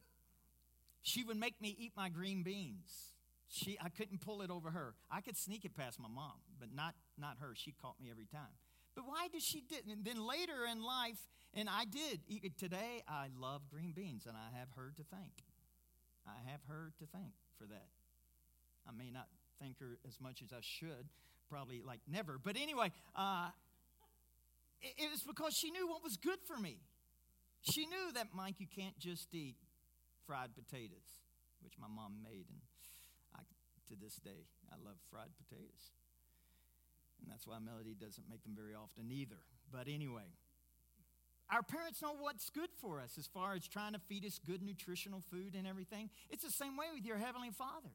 she 1.03 1.25
would 1.25 1.37
make 1.37 1.61
me 1.61 1.77
eat 1.79 1.93
my 1.97 2.09
green 2.09 2.43
beans. 2.43 3.13
She, 3.51 3.79
I 3.83 3.89
couldn't 3.89 4.21
pull 4.21 4.43
it 4.43 4.51
over 4.51 4.71
her. 4.71 4.95
I 5.11 5.23
could 5.23 5.37
sneak 5.37 5.65
it 5.65 5.75
past 5.77 5.99
my 5.99 6.09
mom, 6.09 6.35
but 6.61 6.69
not 6.75 6.95
not 7.19 7.37
her. 7.41 7.53
She 7.55 7.73
caught 7.73 8.01
me 8.01 8.11
every 8.11 8.27
time. 8.27 8.55
But 8.99 9.07
why 9.07 9.28
did 9.31 9.43
she 9.43 9.62
did? 9.62 9.87
And 9.87 10.05
then 10.05 10.26
later 10.26 10.67
in 10.67 10.83
life, 10.83 11.23
and 11.55 11.69
I 11.71 11.85
did. 11.85 12.19
Today, 12.59 13.05
I 13.07 13.28
love 13.38 13.62
green 13.71 13.93
beans, 13.93 14.26
and 14.26 14.37
I 14.37 14.59
have 14.59 14.67
her 14.75 14.93
to 14.97 15.05
thank. 15.05 15.31
I 16.26 16.35
have 16.50 16.59
her 16.67 16.90
to 16.99 17.07
thank 17.07 17.31
for 17.57 17.67
that. 17.67 17.87
I 18.88 18.90
may 18.90 19.12
not 19.12 19.28
thank 19.62 19.78
her 19.78 19.99
as 20.05 20.21
much 20.21 20.43
as 20.43 20.52
I 20.52 20.59
should, 20.62 21.07
probably 21.49 21.81
like 21.81 22.00
never. 22.11 22.40
But 22.43 22.57
anyway, 22.57 22.90
uh, 23.14 23.50
it, 24.83 24.95
it 24.99 25.11
was 25.12 25.23
because 25.23 25.55
she 25.55 25.71
knew 25.71 25.87
what 25.87 26.02
was 26.02 26.17
good 26.17 26.40
for 26.45 26.59
me. 26.59 26.78
She 27.62 27.87
knew 27.87 28.11
that, 28.14 28.35
Mike, 28.35 28.57
you 28.59 28.67
can't 28.67 28.99
just 28.99 29.33
eat 29.33 29.55
fried 30.26 30.50
potatoes, 30.57 31.23
which 31.62 31.75
my 31.78 31.87
mom 31.87 32.14
made, 32.25 32.47
and 32.50 32.59
I, 33.37 33.43
to 33.90 33.95
this 34.02 34.17
day. 34.17 34.50
I 34.73 34.75
love 34.85 34.97
fried 35.09 35.31
potatoes. 35.38 35.93
And 37.21 37.31
that's 37.31 37.47
why 37.47 37.59
Melody 37.59 37.95
doesn't 37.99 38.29
make 38.29 38.43
them 38.43 38.55
very 38.55 38.75
often 38.75 39.11
either. 39.11 39.39
But 39.73 39.89
anyway, 39.89 40.31
our 41.51 41.63
parents 41.63 42.03
know 42.03 42.15
what's 42.19 42.51
good 42.51 42.71
for 42.81 43.01
us 43.01 43.17
as 43.19 43.27
far 43.27 43.55
as 43.55 43.67
trying 43.67 43.95
to 43.95 43.99
feed 43.99 44.25
us 44.25 44.39
good 44.45 44.63
nutritional 44.63 45.23
food 45.31 45.55
and 45.57 45.67
everything. 45.67 46.11
It's 46.31 46.45
the 46.45 46.51
same 46.51 46.77
way 46.77 46.87
with 46.95 47.05
your 47.05 47.17
Heavenly 47.17 47.51
Father. 47.51 47.91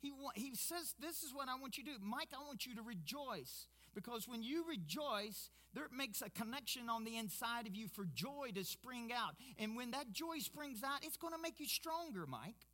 He, 0.00 0.12
he 0.34 0.54
says, 0.54 0.94
This 1.00 1.22
is 1.22 1.34
what 1.34 1.48
I 1.48 1.60
want 1.60 1.78
you 1.78 1.84
to 1.84 1.90
do. 1.90 1.96
Mike, 2.02 2.28
I 2.34 2.44
want 2.46 2.66
you 2.66 2.74
to 2.76 2.82
rejoice. 2.82 3.66
Because 3.94 4.28
when 4.28 4.42
you 4.42 4.64
rejoice, 4.68 5.50
there 5.74 5.86
makes 5.96 6.22
a 6.22 6.30
connection 6.30 6.88
on 6.88 7.04
the 7.04 7.16
inside 7.16 7.66
of 7.66 7.74
you 7.74 7.88
for 7.88 8.04
joy 8.14 8.50
to 8.54 8.64
spring 8.64 9.10
out. 9.14 9.34
And 9.58 9.76
when 9.76 9.90
that 9.90 10.12
joy 10.12 10.38
springs 10.38 10.82
out, 10.84 11.00
it's 11.02 11.16
going 11.16 11.34
to 11.34 11.42
make 11.42 11.58
you 11.58 11.66
stronger, 11.66 12.24
Mike. 12.26 12.66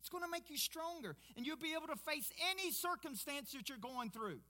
It's 0.00 0.08
going 0.08 0.24
to 0.24 0.30
make 0.30 0.50
you 0.50 0.58
stronger. 0.58 1.16
And 1.36 1.46
you'll 1.46 1.56
be 1.56 1.74
able 1.76 1.86
to 1.94 1.96
face 1.96 2.30
any 2.50 2.70
circumstance 2.72 3.52
that 3.52 3.68
you're 3.68 3.78
going 3.78 4.10
through 4.10 4.40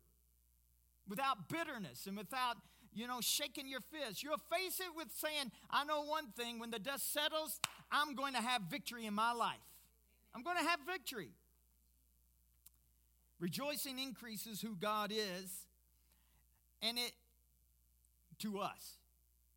without 1.09 1.49
bitterness 1.49 2.07
and 2.07 2.17
without, 2.17 2.57
you 2.93 3.07
know, 3.07 3.21
shaking 3.21 3.69
your 3.69 3.81
fist. 3.81 4.23
You'll 4.23 4.37
face 4.51 4.81
it 4.81 4.97
with 4.97 5.09
saying, 5.13 5.51
I 5.71 5.85
know 5.85 6.05
one 6.05 6.29
thing 6.37 6.59
when 6.59 6.71
the 6.71 6.79
dust 6.79 7.13
settles, 7.13 7.61
I'm 7.91 8.15
going 8.15 8.35
to 8.35 8.41
have 8.41 8.63
victory 8.63 9.07
in 9.07 9.15
my 9.15 9.33
life. 9.33 9.57
I'm 10.35 10.43
going 10.43 10.57
to 10.57 10.65
have 10.65 10.81
victory. 10.87 11.31
Rejoicing 13.41 13.99
increases 13.99 14.61
who 14.61 14.75
God 14.77 15.13
is 15.13 15.67
and 16.83 16.99
it 16.99 17.13
to 18.41 18.59
us. 18.59 18.99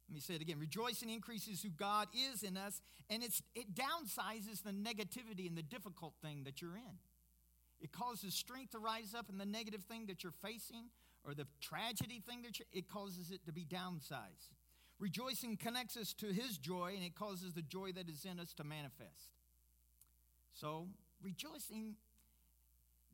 Let 0.09 0.13
me 0.13 0.21
say 0.21 0.35
it 0.35 0.41
again. 0.41 0.57
Rejoicing 0.59 1.09
increases 1.09 1.61
who 1.61 1.69
God 1.69 2.07
is 2.31 2.43
in 2.43 2.55
us, 2.55 2.81
and 3.09 3.23
it's, 3.23 3.41
it 3.55 3.75
downsizes 3.75 4.63
the 4.63 4.71
negativity 4.71 5.47
and 5.47 5.57
the 5.57 5.63
difficult 5.63 6.13
thing 6.21 6.43
that 6.45 6.61
you're 6.61 6.77
in. 6.77 6.97
It 7.81 7.91
causes 7.91 8.33
strength 8.33 8.71
to 8.71 8.79
rise 8.79 9.13
up 9.13 9.29
in 9.29 9.37
the 9.37 9.45
negative 9.45 9.83
thing 9.83 10.05
that 10.07 10.23
you're 10.23 10.33
facing 10.41 10.85
or 11.27 11.33
the 11.33 11.45
tragedy 11.59 12.23
thing 12.27 12.41
that 12.43 12.57
it 12.71 12.89
causes 12.89 13.31
it 13.31 13.45
to 13.45 13.51
be 13.51 13.65
downsized. 13.65 14.55
Rejoicing 14.99 15.57
connects 15.57 15.97
us 15.97 16.13
to 16.13 16.27
his 16.27 16.57
joy, 16.57 16.93
and 16.95 17.03
it 17.03 17.13
causes 17.13 17.53
the 17.53 17.61
joy 17.61 17.91
that 17.91 18.09
is 18.09 18.25
in 18.25 18.39
us 18.39 18.53
to 18.53 18.63
manifest. 18.63 19.35
So, 20.53 20.87
rejoicing 21.21 21.95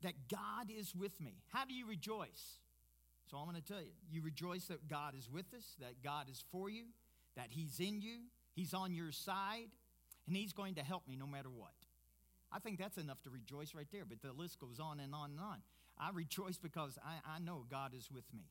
that 0.02 0.14
God 0.30 0.70
is 0.70 0.94
with 0.94 1.20
me. 1.20 1.42
How 1.52 1.64
do 1.64 1.74
you 1.74 1.86
rejoice? 1.86 2.58
So 3.30 3.38
I'm 3.38 3.48
going 3.48 3.60
to 3.60 3.66
tell 3.66 3.80
you 3.80 3.92
you 4.10 4.22
rejoice 4.22 4.66
that 4.66 4.88
God 4.88 5.14
is 5.18 5.28
with 5.30 5.46
us, 5.56 5.76
that 5.80 6.02
God 6.02 6.28
is 6.30 6.44
for 6.52 6.70
you, 6.70 6.84
that 7.36 7.48
He's 7.50 7.80
in 7.80 8.00
you, 8.00 8.20
He's 8.54 8.74
on 8.74 8.94
your 8.94 9.12
side, 9.12 9.68
and 10.26 10.36
He's 10.36 10.52
going 10.52 10.76
to 10.76 10.82
help 10.82 11.08
me 11.08 11.16
no 11.16 11.26
matter 11.26 11.48
what. 11.50 11.72
I 12.52 12.60
think 12.60 12.78
that's 12.78 12.98
enough 12.98 13.20
to 13.22 13.30
rejoice 13.30 13.74
right 13.74 13.88
there, 13.92 14.04
but 14.04 14.22
the 14.22 14.32
list 14.32 14.60
goes 14.60 14.78
on 14.78 15.00
and 15.00 15.14
on 15.14 15.30
and 15.30 15.40
on. 15.40 15.58
I 15.98 16.10
rejoice 16.12 16.58
because 16.58 16.98
I, 17.04 17.36
I 17.36 17.38
know 17.38 17.64
God 17.70 17.92
is 17.96 18.10
with 18.10 18.24
me. 18.34 18.44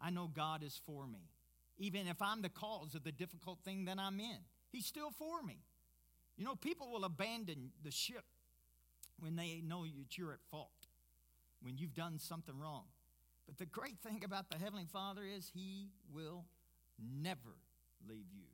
I 0.00 0.10
know 0.10 0.28
God 0.32 0.62
is 0.62 0.80
for 0.84 1.06
me. 1.06 1.30
Even 1.78 2.06
if 2.06 2.20
I'm 2.20 2.42
the 2.42 2.48
cause 2.48 2.94
of 2.94 3.04
the 3.04 3.12
difficult 3.12 3.58
thing 3.64 3.86
that 3.86 3.98
I'm 3.98 4.20
in, 4.20 4.38
He's 4.70 4.86
still 4.86 5.10
for 5.10 5.42
me. 5.42 5.58
You 6.36 6.44
know, 6.44 6.54
people 6.54 6.90
will 6.90 7.04
abandon 7.04 7.70
the 7.82 7.90
ship 7.90 8.24
when 9.18 9.36
they 9.36 9.62
know 9.64 9.84
that 9.84 10.18
you're 10.18 10.32
at 10.32 10.42
fault, 10.50 10.88
when 11.62 11.78
you've 11.78 11.94
done 11.94 12.18
something 12.18 12.58
wrong. 12.58 12.84
But 13.46 13.58
the 13.58 13.66
great 13.66 13.98
thing 14.00 14.22
about 14.24 14.50
the 14.50 14.58
Heavenly 14.58 14.86
Father 14.92 15.22
is 15.24 15.50
He 15.54 15.88
will 16.12 16.44
never 16.98 17.56
leave 18.06 18.26
you 18.34 18.46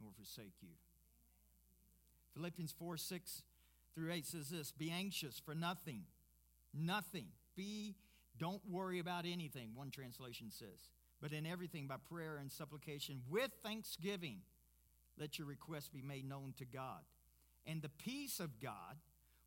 nor 0.00 0.12
forsake 0.12 0.54
you. 0.60 0.70
Philippians 2.34 2.72
4 2.72 2.96
6 2.96 3.42
through 3.94 4.12
8 4.12 4.26
says 4.26 4.50
this 4.50 4.72
Be 4.72 4.90
anxious 4.90 5.40
for 5.44 5.54
nothing. 5.54 6.02
Nothing. 6.74 7.26
Be, 7.56 7.96
don't 8.38 8.62
worry 8.68 8.98
about 8.98 9.24
anything, 9.26 9.70
one 9.74 9.90
translation 9.90 10.50
says. 10.50 10.90
But 11.20 11.32
in 11.32 11.46
everything, 11.46 11.86
by 11.86 11.96
prayer 12.10 12.36
and 12.36 12.52
supplication, 12.52 13.22
with 13.30 13.50
thanksgiving, 13.64 14.40
let 15.18 15.38
your 15.38 15.46
requests 15.48 15.88
be 15.88 16.02
made 16.02 16.28
known 16.28 16.52
to 16.58 16.64
God. 16.64 17.00
And 17.66 17.80
the 17.80 17.88
peace 17.88 18.38
of 18.38 18.60
God, 18.60 18.96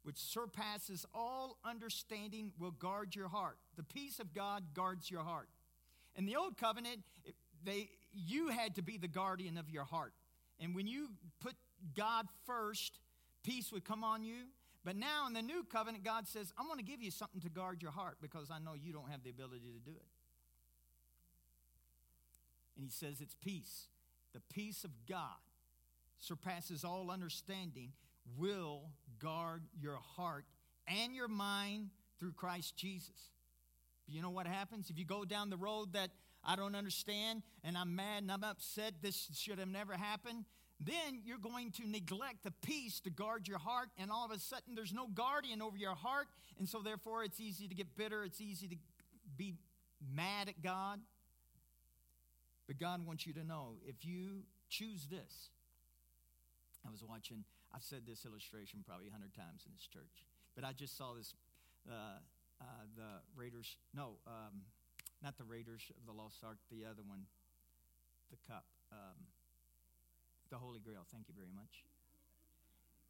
which 0.04 0.18
surpasses 0.18 1.06
all 1.13 1.58
understanding, 1.63 2.51
will 2.60 2.72
guard 2.72 3.16
your 3.16 3.28
heart. 3.28 3.58
The 3.78 3.84
peace 3.84 4.20
of 4.20 4.34
God 4.34 4.63
guards 4.74 5.12
your 5.12 5.24
heart. 5.24 5.50
In 6.16 6.25
the 6.25 6.36
old 6.36 6.58
covenant, 6.58 7.01
they, 7.63 7.89
you 8.12 8.50
had 8.50 8.75
to 8.75 8.82
be 8.82 8.98
the 8.98 9.08
guardian 9.08 9.58
of 9.58 9.70
your 9.70 9.86
heart. 9.86 10.13
And 10.60 10.75
when 10.75 10.88
you 10.88 11.10
put 11.39 11.54
God 11.96 12.25
first, 12.46 13.00
peace 13.44 13.72
would 13.72 13.86
come 13.86 14.04
on 14.04 14.24
you. 14.24 14.46
But 14.86 14.96
now 14.96 15.28
in 15.28 15.34
the 15.34 15.42
new 15.42 15.64
covenant, 15.64 16.04
God 16.04 16.28
says, 16.28 16.54
I'm 16.58 16.66
going 16.68 16.80
to 16.80 16.86
give 16.86 17.02
you 17.02 17.12
something 17.12 17.42
to 17.42 17.50
guard 17.50 17.82
your 17.82 17.92
heart 17.92 18.18
because 18.22 18.50
I 18.50 18.60
know 18.60 18.74
you 18.74 18.94
don't 18.94 19.10
have 19.10 19.24
the 19.24 19.30
ability 19.30 19.72
to 19.74 19.80
do 19.80 19.96
it. 19.96 20.08
And 22.76 22.86
he 22.86 22.90
says 22.90 23.20
it's 23.20 23.36
peace. 23.36 23.88
The 24.34 24.42
peace 24.54 24.86
of 24.86 24.92
God 25.08 25.38
surpasses 26.18 26.84
all 26.84 27.12
understanding 27.12 27.92
will 28.38 28.84
guard 29.20 29.64
your 29.80 29.98
heart 30.16 30.46
and 30.88 31.14
your 31.14 31.28
mind 31.28 31.90
through 32.20 32.34
Christ 32.34 32.76
Jesus. 32.78 33.32
But 34.06 34.16
you 34.16 34.22
know 34.22 34.30
what 34.30 34.48
happens? 34.48 34.90
If 34.90 34.98
you 34.98 35.06
go 35.06 35.26
down 35.26 35.50
the 35.50 35.58
road 35.58 35.94
that 35.94 36.10
I 36.44 36.56
don't 36.56 36.76
understand 36.76 37.44
and 37.64 37.78
I'm 37.78 37.96
mad 37.96 38.24
and 38.24 38.32
I'm 38.32 38.44
upset, 38.44 38.94
this 39.02 39.30
should 39.36 39.60
have 39.60 39.68
never 39.68 39.94
happened, 39.94 40.46
then 40.80 41.22
you're 41.26 41.38
going 41.38 41.72
to 41.72 41.88
neglect 41.88 42.44
the 42.44 42.52
peace 42.66 43.00
to 43.02 43.10
guard 43.10 43.48
your 43.48 43.58
heart, 43.58 43.90
and 43.98 44.12
all 44.12 44.26
of 44.26 44.32
a 44.32 44.40
sudden 44.40 44.76
there's 44.76 44.94
no 44.94 45.08
guardian 45.08 45.62
over 45.62 45.78
your 45.78 45.96
heart, 45.96 46.28
and 46.58 46.68
so 46.68 46.80
therefore 46.82 47.24
it's 47.24 47.40
easy 47.40 47.68
to 47.68 47.76
get 47.76 47.98
bitter, 47.98 48.24
it's 48.24 48.40
easy 48.40 48.68
to 48.68 48.76
be 49.38 49.56
mad 50.16 50.48
at 50.48 50.62
God. 50.62 51.00
But 52.68 52.80
God 52.80 53.06
wants 53.06 53.26
you 53.26 53.34
to 53.34 53.44
know 53.44 53.76
if 53.86 54.06
you 54.06 54.44
choose 54.70 55.08
this, 55.10 55.50
I 56.88 56.92
was 56.92 57.04
watching 57.04 57.44
I've 57.74 57.84
said 57.84 58.02
this 58.08 58.26
illustration 58.26 58.84
probably 58.88 59.08
a 59.08 59.12
hundred 59.12 59.34
times 59.36 59.64
in 59.66 59.72
this 59.76 59.86
church, 59.86 60.26
but 60.56 60.64
I 60.64 60.74
just 60.74 60.98
saw 60.98 61.14
this. 61.14 61.34
Uh, 61.90 62.20
uh, 62.62 62.66
the 62.96 63.24
Raiders, 63.40 63.78
no, 63.96 64.20
um, 64.28 64.68
not 65.24 65.38
the 65.38 65.46
Raiders 65.46 65.92
of 65.96 66.06
the 66.06 66.12
Lost 66.12 66.44
Ark, 66.44 66.58
the 66.70 66.84
other 66.84 67.04
one, 67.08 67.24
the 68.32 68.38
cup, 68.48 68.66
um, 68.92 69.16
the 70.50 70.58
Holy 70.58 70.79
Grail. 70.79 71.06
Thank 71.12 71.27
you 71.27 71.34
very 71.36 71.51
much. 71.53 71.84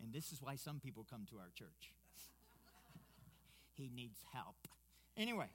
And 0.02 0.14
this 0.14 0.32
is 0.32 0.42
why 0.42 0.56
some 0.56 0.80
people 0.80 1.06
come 1.10 1.26
to 1.30 1.38
our 1.38 1.52
church. 1.56 1.92
he 3.76 3.90
needs 3.94 4.20
help. 4.34 4.56
Anyway, 5.18 5.48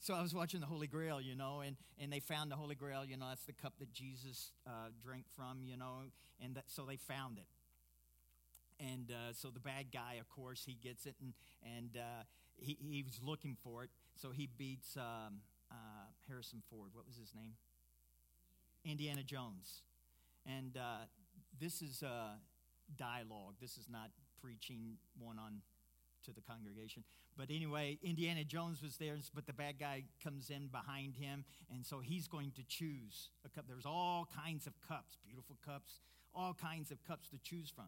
so 0.00 0.14
I 0.14 0.22
was 0.22 0.34
watching 0.34 0.60
the 0.60 0.66
Holy 0.66 0.86
Grail, 0.86 1.20
you 1.20 1.34
know, 1.34 1.60
and, 1.60 1.76
and 2.00 2.12
they 2.12 2.20
found 2.20 2.50
the 2.50 2.56
Holy 2.56 2.76
Grail, 2.76 3.04
you 3.04 3.16
know, 3.16 3.26
that's 3.28 3.44
the 3.44 3.52
cup 3.52 3.74
that 3.80 3.92
Jesus 3.92 4.52
uh, 4.66 4.90
drank 5.02 5.24
from, 5.34 5.62
you 5.64 5.76
know, 5.76 6.02
and 6.42 6.54
that, 6.54 6.64
so 6.68 6.84
they 6.84 6.96
found 6.96 7.38
it. 7.38 7.46
And 8.80 9.10
uh, 9.10 9.32
so 9.32 9.48
the 9.48 9.58
bad 9.58 9.86
guy, 9.92 10.18
of 10.20 10.28
course, 10.28 10.62
he 10.64 10.76
gets 10.80 11.04
it, 11.06 11.16
and, 11.20 11.32
and 11.76 11.96
uh, 11.96 12.22
he, 12.56 12.78
he 12.80 13.02
was 13.02 13.20
looking 13.24 13.56
for 13.64 13.82
it. 13.82 13.90
So 14.14 14.30
he 14.30 14.48
beats 14.56 14.96
um, 14.96 15.40
uh, 15.70 15.74
Harrison 16.28 16.62
Ford. 16.70 16.90
What 16.92 17.06
was 17.06 17.16
his 17.16 17.34
name? 17.34 17.54
Indiana 18.84 19.24
Jones. 19.24 19.82
And 20.46 20.76
uh, 20.76 21.06
this 21.60 21.82
is 21.82 22.02
a 22.02 22.38
dialogue. 22.96 23.54
This 23.60 23.76
is 23.76 23.86
not 23.88 24.10
preaching 24.40 24.96
one 25.18 25.38
on 25.38 25.62
to 26.24 26.32
the 26.32 26.40
congregation. 26.40 27.04
But 27.36 27.50
anyway, 27.50 27.98
Indiana 28.02 28.44
Jones 28.44 28.82
was 28.82 28.96
there, 28.96 29.16
but 29.34 29.46
the 29.46 29.52
bad 29.52 29.78
guy 29.78 30.04
comes 30.22 30.50
in 30.50 30.66
behind 30.66 31.14
him, 31.14 31.44
and 31.72 31.86
so 31.86 32.00
he's 32.00 32.26
going 32.26 32.50
to 32.56 32.62
choose 32.66 33.30
a 33.44 33.48
cup. 33.48 33.66
There's 33.68 33.86
all 33.86 34.28
kinds 34.44 34.66
of 34.66 34.72
cups, 34.86 35.16
beautiful 35.24 35.56
cups, 35.64 36.00
all 36.34 36.54
kinds 36.54 36.90
of 36.90 36.98
cups 37.06 37.28
to 37.30 37.38
choose 37.38 37.70
from. 37.70 37.86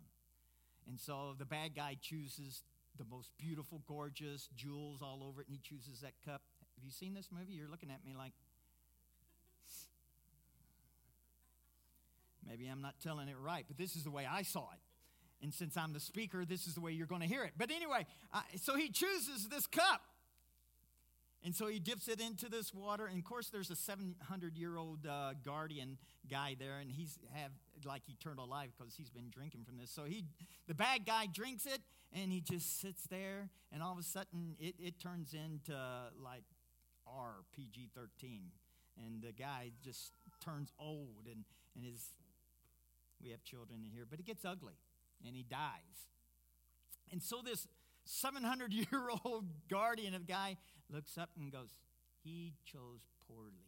And 0.88 1.00
so 1.00 1.34
the 1.38 1.44
bad 1.44 1.74
guy 1.74 1.96
chooses 2.00 2.62
the 2.96 3.04
most 3.04 3.30
beautiful, 3.38 3.82
gorgeous 3.86 4.48
jewels 4.56 5.00
all 5.02 5.24
over 5.26 5.40
it, 5.40 5.48
and 5.48 5.56
he 5.56 5.60
chooses 5.62 6.00
that 6.00 6.14
cup. 6.24 6.42
Have 6.76 6.84
you 6.84 6.90
seen 6.90 7.14
this 7.14 7.28
movie? 7.30 7.52
You're 7.52 7.68
looking 7.68 7.90
at 7.90 8.04
me 8.04 8.14
like, 8.16 8.32
maybe 12.46 12.66
I'm 12.66 12.82
not 12.82 12.94
telling 13.02 13.28
it 13.28 13.36
right, 13.40 13.64
but 13.66 13.78
this 13.78 13.96
is 13.96 14.04
the 14.04 14.10
way 14.10 14.26
I 14.30 14.42
saw 14.42 14.68
it. 14.72 14.80
And 15.42 15.54
since 15.54 15.76
I'm 15.76 15.92
the 15.92 16.00
speaker, 16.00 16.44
this 16.44 16.66
is 16.66 16.74
the 16.74 16.80
way 16.80 16.92
you're 16.92 17.06
going 17.06 17.22
to 17.22 17.26
hear 17.26 17.44
it. 17.44 17.52
But 17.56 17.70
anyway, 17.70 18.06
uh, 18.32 18.42
so 18.60 18.76
he 18.76 18.90
chooses 18.90 19.48
this 19.48 19.66
cup. 19.66 20.02
And 21.42 21.54
so 21.54 21.68
he 21.68 21.78
dips 21.78 22.08
it 22.08 22.20
into 22.20 22.50
this 22.50 22.74
water. 22.74 23.06
And 23.06 23.18
of 23.18 23.24
course, 23.24 23.48
there's 23.48 23.70
a 23.70 23.76
700 23.76 24.58
year 24.58 24.76
old 24.76 25.06
uh, 25.06 25.32
guardian 25.42 25.96
guy 26.30 26.54
there, 26.58 26.78
and 26.78 26.90
he's 26.90 27.18
have 27.32 27.52
like 27.84 28.02
eternal 28.08 28.46
life 28.46 28.70
because 28.78 28.94
he's 28.94 29.08
been 29.08 29.30
drinking 29.30 29.64
from 29.64 29.78
this. 29.78 29.90
So 29.90 30.04
he, 30.04 30.24
the 30.68 30.74
bad 30.74 31.06
guy 31.06 31.26
drinks 31.32 31.64
it, 31.64 31.80
and 32.12 32.30
he 32.30 32.42
just 32.42 32.80
sits 32.80 33.04
there, 33.04 33.48
and 33.72 33.82
all 33.82 33.92
of 33.92 33.98
a 33.98 34.02
sudden 34.02 34.56
it, 34.60 34.74
it 34.78 35.00
turns 35.00 35.32
into 35.32 35.78
like 36.22 36.44
R, 37.06 37.36
PG 37.54 37.88
13. 37.94 38.50
And 39.06 39.22
the 39.22 39.32
guy 39.32 39.70
just 39.82 40.12
turns 40.44 40.72
old, 40.78 41.24
and, 41.24 41.44
and 41.74 41.84
his, 41.84 42.04
we 43.22 43.30
have 43.30 43.44
children 43.44 43.80
in 43.84 43.90
here, 43.90 44.06
but 44.08 44.18
it 44.18 44.26
gets 44.26 44.44
ugly, 44.44 44.74
and 45.26 45.34
he 45.34 45.42
dies. 45.42 46.08
And 47.12 47.22
so 47.22 47.40
this 47.44 47.66
700 48.04 48.72
year 48.72 48.86
old 49.24 49.44
guardian 49.68 50.14
of 50.14 50.26
guy 50.26 50.56
looks 50.90 51.18
up 51.18 51.30
and 51.38 51.52
goes, 51.52 51.70
He 52.22 52.54
chose 52.64 53.00
poorly. 53.26 53.66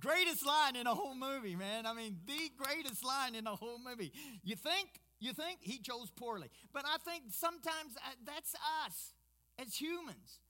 greatest 0.00 0.46
line 0.46 0.76
in 0.76 0.84
the 0.84 0.94
whole 0.94 1.14
movie, 1.14 1.56
man. 1.56 1.86
I 1.86 1.94
mean, 1.94 2.18
the 2.26 2.50
greatest 2.56 3.04
line 3.04 3.34
in 3.34 3.44
the 3.44 3.56
whole 3.56 3.78
movie. 3.78 4.12
You 4.42 4.56
think? 4.56 4.88
You 5.18 5.32
think 5.32 5.60
he 5.62 5.78
chose 5.78 6.10
poorly. 6.10 6.50
But 6.72 6.84
I 6.86 6.98
think 6.98 7.24
sometimes 7.30 7.96
uh, 7.96 8.10
that's 8.24 8.54
us 8.86 9.14
as 9.58 9.74
humans. 9.74 10.40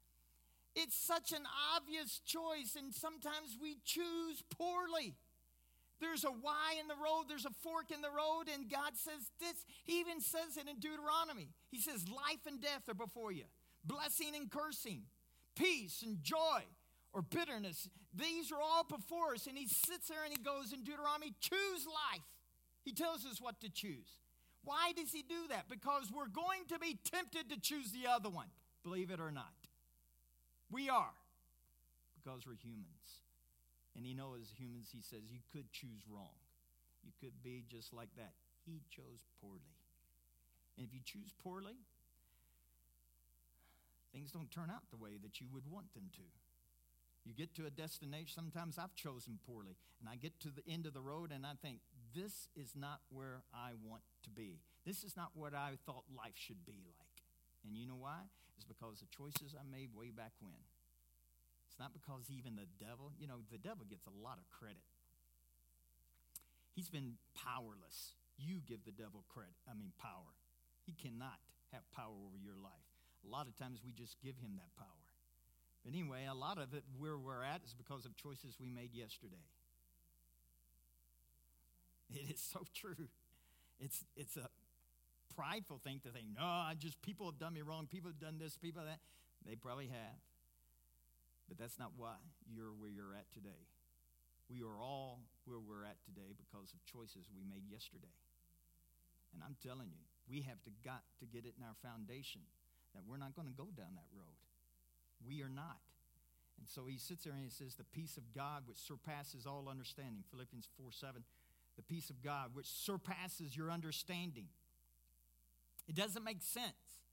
It's 0.75 0.97
such 0.97 1.33
an 1.33 1.45
obvious 1.75 2.21
choice, 2.27 2.77
and 2.77 2.93
sometimes 2.93 3.57
we 3.61 3.79
choose 3.85 4.43
poorly. 4.51 5.15
There's 6.00 6.25
a 6.25 6.31
Y 6.31 6.75
in 6.81 6.88
the 6.88 6.95
road, 6.95 7.25
there's 7.29 7.47
a 7.47 7.55
fork 7.62 7.91
in 7.91 8.03
the 8.03 8.11
road, 8.11 8.53
and 8.53 8.71
God 8.71 8.93
says 8.95 9.31
this. 9.41 9.65
He 9.85 10.00
even 10.00 10.21
says 10.21 10.57
it 10.57 10.69
in 10.69 10.79
Deuteronomy. 10.79 11.49
He 11.71 11.81
says, 11.81 12.09
Life 12.09 12.45
and 12.47 12.61
death 12.61 12.88
are 12.88 12.95
before 12.95 13.33
you, 13.33 13.45
blessing 13.85 14.35
and 14.37 14.50
cursing, 14.50 15.03
peace 15.55 16.03
and 16.05 16.23
joy 16.23 16.62
or 17.12 17.23
bitterness. 17.23 17.88
These 18.15 18.53
are 18.53 18.61
all 18.61 18.85
before 18.85 19.33
us. 19.35 19.47
And 19.47 19.57
he 19.57 19.67
sits 19.67 20.09
there 20.09 20.23
and 20.25 20.33
he 20.37 20.43
goes 20.43 20.73
in 20.73 20.85
Deuteronomy, 20.85 21.33
choose 21.41 21.87
life. 21.87 22.26
He 22.85 22.93
tells 22.93 23.25
us 23.25 23.41
what 23.41 23.61
to 23.62 23.71
choose. 23.71 24.21
Why 24.65 24.93
does 24.95 25.12
he 25.12 25.23
do 25.23 25.49
that? 25.49 25.69
Because 25.71 26.11
we're 26.15 26.29
going 26.29 26.67
to 26.69 26.79
be 26.79 26.99
tempted 27.11 27.49
to 27.50 27.61
choose 27.61 27.93
the 27.93 28.11
other 28.11 28.29
one, 28.29 28.49
believe 28.85 29.11
it 29.11 29.21
or 29.21 29.31
not. 29.31 29.55
We 30.71 30.91
are, 30.91 31.15
because 32.17 32.47
we're 32.47 32.57
humans. 32.57 33.25
And 33.97 34.05
he 34.05 34.12
knows 34.12 34.41
as 34.43 34.50
humans, 34.53 34.93
he 34.93 35.00
says, 35.00 35.33
you 35.33 35.41
could 35.53 35.73
choose 35.73 36.05
wrong. 36.12 36.37
You 37.03 37.12
could 37.21 37.43
be 37.43 37.65
just 37.71 37.95
like 37.95 38.12
that. 38.17 38.33
He 38.67 38.83
chose 38.91 39.25
poorly. 39.41 39.73
And 40.76 40.87
if 40.87 40.93
you 40.93 41.00
choose 41.05 41.33
poorly, 41.43 41.81
things 44.12 44.31
don't 44.31 44.50
turn 44.50 44.69
out 44.69 44.85
the 44.91 45.00
way 45.00 45.17
that 45.23 45.41
you 45.41 45.47
would 45.55 45.65
want 45.71 45.93
them 45.95 46.11
to. 46.12 46.26
You 47.25 47.33
get 47.33 47.55
to 47.57 47.67
a 47.67 47.71
destination, 47.71 48.29
sometimes 48.35 48.79
I've 48.79 48.95
chosen 48.95 49.38
poorly, 49.47 49.75
and 49.99 50.09
I 50.09 50.15
get 50.15 50.38
to 50.41 50.49
the 50.49 50.62
end 50.71 50.87
of 50.87 50.95
the 50.95 51.00
road 51.00 51.33
and 51.33 51.47
I 51.47 51.55
think, 51.61 51.81
this 52.15 52.49
is 52.55 52.73
not 52.76 53.00
where 53.11 53.43
I 53.53 53.73
want 53.85 54.03
to 54.25 54.31
be. 54.31 54.61
This 54.87 55.05
is 55.05 55.17
not 55.17 55.31
what 55.35 55.53
I 55.55 55.76
thought 55.85 56.05
life 56.17 56.37
should 56.37 56.65
be 56.65 56.79
like. 56.87 57.17
And 57.67 57.76
you 57.76 57.87
know 57.87 57.99
why? 57.99 58.21
It's 58.57 58.65
because 58.65 59.00
the 59.00 59.07
choices 59.11 59.57
I 59.59 59.65
made 59.69 59.91
way 59.95 60.11
back 60.11 60.33
when. 60.41 60.55
It's 61.76 61.85
not 61.85 61.92
because 61.92 62.33
even 62.33 62.56
the 62.56 62.64
devil, 62.80 63.12
you 63.21 63.28
know, 63.28 63.45
the 63.52 63.61
devil 63.61 63.85
gets 63.85 64.09
a 64.09 64.16
lot 64.25 64.40
of 64.40 64.49
credit. 64.49 64.80
He's 66.73 66.88
been 66.88 67.21
powerless. 67.37 68.16
You 68.40 68.64
give 68.64 68.88
the 68.88 68.97
devil 68.97 69.28
credit, 69.28 69.61
I 69.68 69.76
mean, 69.76 69.92
power. 70.00 70.33
He 70.88 70.97
cannot 70.97 71.37
have 71.76 71.85
power 71.92 72.16
over 72.16 72.40
your 72.40 72.56
life. 72.56 72.88
A 73.21 73.28
lot 73.28 73.45
of 73.45 73.52
times 73.61 73.85
we 73.85 73.92
just 73.92 74.16
give 74.25 74.40
him 74.40 74.56
that 74.56 74.73
power. 74.80 75.04
But 75.85 75.92
anyway, 75.92 76.25
a 76.25 76.33
lot 76.33 76.56
of 76.56 76.73
it 76.73 76.80
where 76.97 77.21
we're 77.21 77.45
at 77.45 77.61
is 77.61 77.76
because 77.76 78.09
of 78.09 78.16
choices 78.16 78.56
we 78.56 78.73
made 78.73 78.97
yesterday. 78.97 79.45
It 82.09 82.33
is 82.33 82.40
so 82.40 82.64
true. 82.75 83.12
It's, 83.80 84.00
it's 84.16 84.38
a 84.38 84.49
prideful 85.37 85.85
thing 85.85 86.00
to 86.04 86.09
think, 86.09 86.33
no, 86.33 86.40
I 86.40 86.73
just, 86.78 87.02
people 87.02 87.26
have 87.26 87.38
done 87.38 87.52
me 87.52 87.61
wrong. 87.61 87.87
People 87.87 88.09
have 88.09 88.21
done 88.21 88.38
this, 88.40 88.56
people 88.56 88.80
that. 88.80 89.00
They 89.45 89.56
probably 89.56 89.88
have. 89.88 90.16
But 91.49 91.59
that's 91.59 91.79
not 91.79 91.95
why 91.97 92.19
you're 92.50 92.75
where 92.75 92.91
you're 92.91 93.15
at 93.15 93.31
today. 93.33 93.67
We 94.50 94.62
are 94.62 94.79
all 94.79 95.23
where 95.47 95.59
we're 95.59 95.87
at 95.87 95.99
today 96.07 96.35
because 96.35 96.75
of 96.75 96.79
choices 96.87 97.26
we 97.35 97.43
made 97.47 97.67
yesterday. 97.71 98.15
And 99.35 99.43
I'm 99.43 99.59
telling 99.62 99.91
you, 99.91 100.03
we 100.31 100.43
have 100.47 100.62
to 100.67 100.71
got 100.83 101.03
to 101.19 101.26
get 101.26 101.47
it 101.47 101.55
in 101.59 101.62
our 101.62 101.75
foundation 101.83 102.43
that 102.95 103.03
we're 103.07 103.19
not 103.19 103.35
going 103.35 103.47
to 103.47 103.55
go 103.55 103.71
down 103.75 103.95
that 103.95 104.11
road. 104.15 104.38
We 105.26 105.43
are 105.43 105.50
not. 105.50 105.83
And 106.59 106.69
so 106.69 106.87
he 106.87 106.99
sits 106.99 107.25
there 107.25 107.35
and 107.35 107.43
he 107.43 107.50
says, 107.50 107.75
The 107.75 107.85
peace 107.85 108.17
of 108.17 108.32
God 108.35 108.63
which 108.67 108.78
surpasses 108.78 109.47
all 109.47 109.69
understanding. 109.69 110.25
Philippians 110.30 110.69
4 110.78 110.91
7. 110.91 111.23
The 111.76 111.82
peace 111.82 112.09
of 112.11 112.23
God 112.23 112.50
which 112.54 112.67
surpasses 112.67 113.56
your 113.56 113.71
understanding. 113.71 114.49
It 115.87 115.95
doesn't 115.95 116.25
make 116.25 116.43
sense 116.43 117.05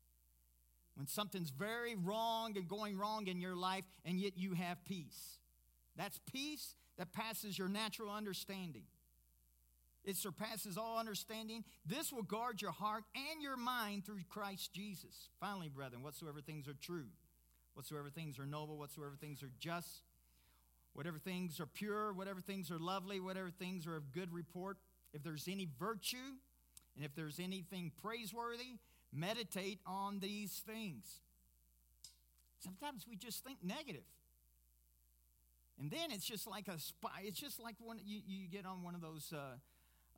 when 0.95 1.07
something's 1.07 1.49
very 1.49 1.95
wrong 1.95 2.55
and 2.57 2.67
going 2.67 2.97
wrong 2.97 3.27
in 3.27 3.39
your 3.39 3.55
life, 3.55 3.85
and 4.05 4.19
yet 4.19 4.33
you 4.37 4.53
have 4.53 4.83
peace. 4.85 5.39
That's 5.95 6.19
peace 6.31 6.75
that 6.97 7.13
passes 7.13 7.57
your 7.57 7.67
natural 7.67 8.11
understanding. 8.11 8.83
It 10.03 10.17
surpasses 10.17 10.77
all 10.77 10.99
understanding. 10.99 11.63
This 11.85 12.11
will 12.11 12.23
guard 12.23 12.61
your 12.61 12.71
heart 12.71 13.03
and 13.15 13.41
your 13.41 13.55
mind 13.55 14.05
through 14.05 14.19
Christ 14.29 14.73
Jesus. 14.73 15.29
Finally, 15.39 15.69
brethren, 15.69 16.03
whatsoever 16.03 16.41
things 16.41 16.67
are 16.67 16.75
true, 16.81 17.07
whatsoever 17.73 18.09
things 18.09 18.37
are 18.37 18.45
noble, 18.45 18.77
whatsoever 18.77 19.15
things 19.19 19.41
are 19.41 19.51
just, 19.59 20.01
whatever 20.93 21.17
things 21.17 21.59
are 21.59 21.65
pure, 21.65 22.11
whatever 22.11 22.41
things 22.41 22.69
are 22.69 22.79
lovely, 22.79 23.19
whatever 23.19 23.49
things 23.49 23.87
are 23.87 23.95
of 23.95 24.11
good 24.11 24.33
report, 24.33 24.77
if 25.13 25.23
there's 25.23 25.47
any 25.47 25.69
virtue, 25.79 26.17
and 26.95 27.05
if 27.05 27.15
there's 27.15 27.39
anything 27.39 27.91
praiseworthy, 28.03 28.77
meditate 29.13 29.79
on 29.85 30.19
these 30.19 30.61
things. 30.65 31.19
Sometimes 32.59 33.05
we 33.09 33.15
just 33.15 33.43
think 33.43 33.57
negative. 33.63 34.03
And 35.79 35.91
then 35.91 36.11
it's 36.11 36.25
just 36.25 36.47
like 36.47 36.67
a 36.67 36.79
spy. 36.79 37.23
It's 37.23 37.39
just 37.39 37.61
like 37.61 37.75
when 37.79 37.99
you, 38.05 38.21
you 38.25 38.47
get 38.47 38.65
on 38.65 38.83
one 38.83 38.95
of 38.95 39.01
those 39.01 39.33
uh, 39.33 39.57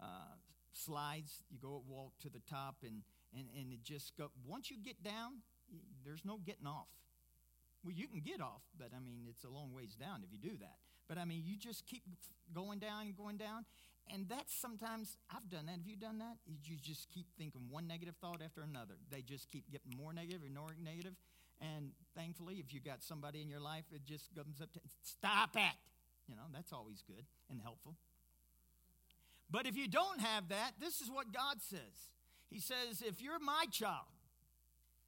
uh, 0.01 0.35
slides, 0.73 1.43
you 1.49 1.57
go 1.61 1.81
walk 1.87 2.11
to 2.21 2.29
the 2.29 2.41
top, 2.49 2.75
and, 2.83 3.01
and, 3.33 3.47
and 3.57 3.71
it 3.71 3.83
just 3.83 4.15
go. 4.17 4.31
Once 4.45 4.69
you 4.69 4.77
get 4.83 5.01
down, 5.03 5.41
there's 6.05 6.25
no 6.25 6.37
getting 6.45 6.67
off. 6.67 6.87
Well, 7.83 7.93
you 7.93 8.07
can 8.07 8.19
get 8.19 8.41
off, 8.41 8.61
but 8.77 8.89
I 8.95 8.99
mean, 8.99 9.27
it's 9.29 9.43
a 9.43 9.49
long 9.49 9.73
ways 9.73 9.95
down 9.95 10.23
if 10.23 10.31
you 10.31 10.39
do 10.39 10.57
that. 10.57 10.77
But 11.07 11.17
I 11.17 11.25
mean, 11.25 11.43
you 11.45 11.55
just 11.57 11.85
keep 11.85 12.03
going 12.53 12.79
down 12.79 13.05
and 13.05 13.15
going 13.15 13.37
down. 13.37 13.65
And 14.13 14.29
that's 14.29 14.53
sometimes, 14.53 15.17
I've 15.33 15.49
done 15.49 15.65
that. 15.65 15.77
Have 15.77 15.87
you 15.87 15.95
done 15.95 16.19
that? 16.19 16.37
You 16.63 16.77
just 16.81 17.09
keep 17.09 17.25
thinking 17.37 17.61
one 17.69 17.87
negative 17.87 18.15
thought 18.21 18.41
after 18.43 18.61
another. 18.61 18.93
They 19.11 19.21
just 19.21 19.49
keep 19.49 19.71
getting 19.71 19.97
more 19.97 20.13
negative 20.13 20.41
and 20.45 20.53
more 20.53 20.75
negative. 20.83 21.13
And 21.59 21.91
thankfully, 22.15 22.55
if 22.55 22.73
you 22.73 22.79
got 22.79 23.03
somebody 23.03 23.41
in 23.41 23.49
your 23.49 23.59
life, 23.59 23.85
it 23.91 24.05
just 24.05 24.33
comes 24.35 24.61
up 24.61 24.71
to, 24.73 24.79
stop 25.01 25.55
it. 25.55 25.75
You 26.27 26.35
know, 26.35 26.43
that's 26.53 26.71
always 26.71 27.03
good 27.07 27.25
and 27.49 27.61
helpful. 27.61 27.95
But 29.49 29.65
if 29.65 29.77
you 29.77 29.87
don't 29.87 30.19
have 30.19 30.49
that, 30.49 30.71
this 30.79 31.01
is 31.01 31.09
what 31.09 31.31
God 31.31 31.61
says 31.61 31.79
He 32.49 32.59
says, 32.59 33.01
if 33.05 33.21
you're 33.21 33.39
my 33.39 33.65
child, 33.71 34.05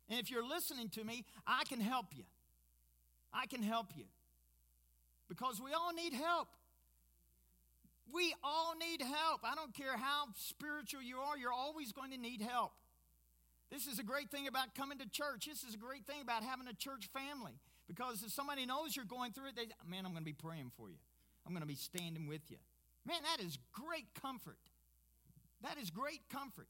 and 0.09 0.19
if 0.19 0.31
you're 0.31 0.47
listening 0.47 0.89
to 0.89 1.03
me, 1.03 1.25
I 1.45 1.63
can 1.65 1.79
help 1.79 2.07
you. 2.15 2.23
I 3.33 3.45
can 3.45 3.61
help 3.61 3.87
you. 3.95 4.05
Because 5.27 5.61
we 5.61 5.73
all 5.73 5.93
need 5.93 6.13
help. 6.13 6.47
We 8.13 8.33
all 8.43 8.73
need 8.75 9.01
help. 9.01 9.41
I 9.43 9.55
don't 9.55 9.73
care 9.73 9.97
how 9.97 10.25
spiritual 10.35 11.01
you 11.01 11.17
are, 11.17 11.37
you're 11.37 11.53
always 11.53 11.91
going 11.91 12.11
to 12.11 12.17
need 12.17 12.41
help. 12.41 12.73
This 13.71 13.85
is 13.85 13.99
a 13.99 14.03
great 14.03 14.31
thing 14.31 14.47
about 14.47 14.75
coming 14.75 14.97
to 14.99 15.09
church. 15.09 15.45
This 15.45 15.63
is 15.63 15.73
a 15.73 15.77
great 15.77 16.05
thing 16.05 16.21
about 16.21 16.43
having 16.43 16.67
a 16.67 16.73
church 16.73 17.09
family. 17.13 17.53
Because 17.87 18.23
if 18.23 18.31
somebody 18.31 18.65
knows 18.65 18.95
you're 18.95 19.05
going 19.05 19.33
through 19.33 19.47
it, 19.47 19.55
they, 19.55 19.67
man, 19.89 20.05
I'm 20.05 20.11
going 20.11 20.23
to 20.23 20.25
be 20.25 20.33
praying 20.33 20.71
for 20.77 20.89
you. 20.89 20.97
I'm 21.45 21.51
going 21.51 21.61
to 21.61 21.67
be 21.67 21.75
standing 21.75 22.27
with 22.27 22.41
you. 22.49 22.57
Man, 23.05 23.19
that 23.23 23.43
is 23.43 23.57
great 23.73 24.07
comfort. 24.21 24.57
That 25.63 25.77
is 25.77 25.89
great 25.89 26.21
comfort. 26.31 26.67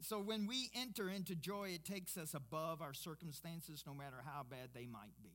So 0.00 0.20
when 0.20 0.46
we 0.46 0.70
enter 0.74 1.08
into 1.08 1.34
joy, 1.34 1.70
it 1.74 1.84
takes 1.84 2.16
us 2.16 2.34
above 2.34 2.82
our 2.82 2.94
circumstances, 2.94 3.84
no 3.86 3.94
matter 3.94 4.16
how 4.24 4.42
bad 4.48 4.70
they 4.74 4.86
might 4.86 5.14
be. 5.22 5.34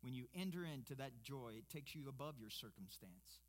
When 0.00 0.14
you 0.14 0.26
enter 0.34 0.64
into 0.64 0.96
that 0.96 1.22
joy, 1.22 1.52
it 1.56 1.68
takes 1.68 1.94
you 1.94 2.08
above 2.08 2.34
your 2.40 2.50
circumstance. 2.50 3.40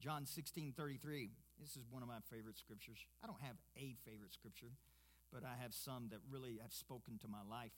John 0.00 0.26
16 0.26 0.74
33. 0.76 1.30
This 1.60 1.70
is 1.70 1.84
one 1.90 2.02
of 2.02 2.08
my 2.08 2.20
favorite 2.30 2.58
scriptures. 2.58 2.98
I 3.24 3.26
don't 3.26 3.40
have 3.40 3.56
a 3.76 3.96
favorite 4.04 4.32
scripture, 4.32 4.76
but 5.32 5.42
I 5.42 5.60
have 5.62 5.72
some 5.72 6.08
that 6.10 6.18
really 6.30 6.58
have 6.62 6.72
spoken 6.72 7.18
to 7.22 7.28
my 7.28 7.42
life 7.48 7.72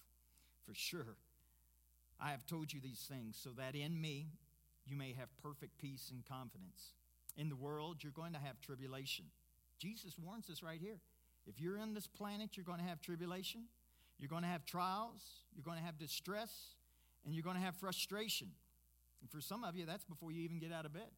for 0.66 0.74
sure. 0.74 1.16
I 2.20 2.30
have 2.30 2.44
told 2.46 2.72
you 2.72 2.80
these 2.80 3.06
things 3.08 3.38
so 3.40 3.50
that 3.56 3.76
in 3.76 4.00
me 4.00 4.26
you 4.84 4.96
may 4.96 5.12
have 5.12 5.28
perfect 5.42 5.78
peace 5.78 6.10
and 6.10 6.26
confidence. 6.26 6.92
In 7.36 7.48
the 7.48 7.56
world, 7.56 7.98
you're 8.02 8.12
going 8.12 8.32
to 8.32 8.38
have 8.38 8.60
tribulation. 8.60 9.26
Jesus 9.78 10.14
warns 10.18 10.50
us 10.50 10.62
right 10.62 10.80
here. 10.80 10.98
If 11.46 11.60
you're 11.60 11.78
in 11.78 11.94
this 11.94 12.08
planet, 12.08 12.56
you're 12.56 12.64
going 12.64 12.80
to 12.80 12.84
have 12.84 13.00
tribulation, 13.00 13.62
you're 14.18 14.28
going 14.28 14.42
to 14.42 14.48
have 14.48 14.66
trials, 14.66 15.22
you're 15.54 15.62
going 15.62 15.78
to 15.78 15.84
have 15.84 15.98
distress, 15.98 16.50
and 17.24 17.32
you're 17.32 17.44
going 17.44 17.56
to 17.56 17.62
have 17.62 17.76
frustration. 17.76 18.48
And 19.20 19.30
for 19.30 19.40
some 19.40 19.62
of 19.62 19.76
you, 19.76 19.86
that's 19.86 20.04
before 20.04 20.32
you 20.32 20.42
even 20.42 20.58
get 20.58 20.72
out 20.72 20.84
of 20.84 20.92
bed. 20.92 21.10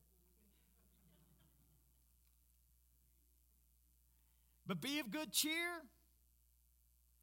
But 4.71 4.81
be 4.81 5.01
of 5.01 5.11
good 5.11 5.33
cheer, 5.33 5.83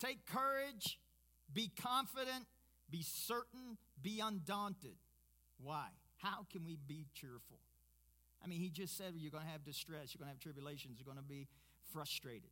take 0.02 0.26
courage, 0.26 1.00
be 1.54 1.72
confident, 1.82 2.46
be 2.90 3.02
certain, 3.02 3.78
be 4.02 4.20
undaunted. 4.22 4.98
Why? 5.64 5.88
How 6.18 6.46
can 6.52 6.66
we 6.66 6.76
be 6.76 7.06
cheerful? 7.14 7.60
I 8.44 8.48
mean, 8.48 8.60
he 8.60 8.70
just 8.70 8.98
said 8.98 9.14
you're 9.16 9.32
going 9.32 9.46
to 9.46 9.50
have 9.50 9.64
distress, 9.64 10.14
you're 10.14 10.20
going 10.20 10.28
to 10.28 10.34
have 10.34 10.42
tribulations, 10.42 10.98
you're 11.00 11.06
going 11.06 11.24
to 11.24 11.24
be 11.24 11.48
frustrated. 11.94 12.52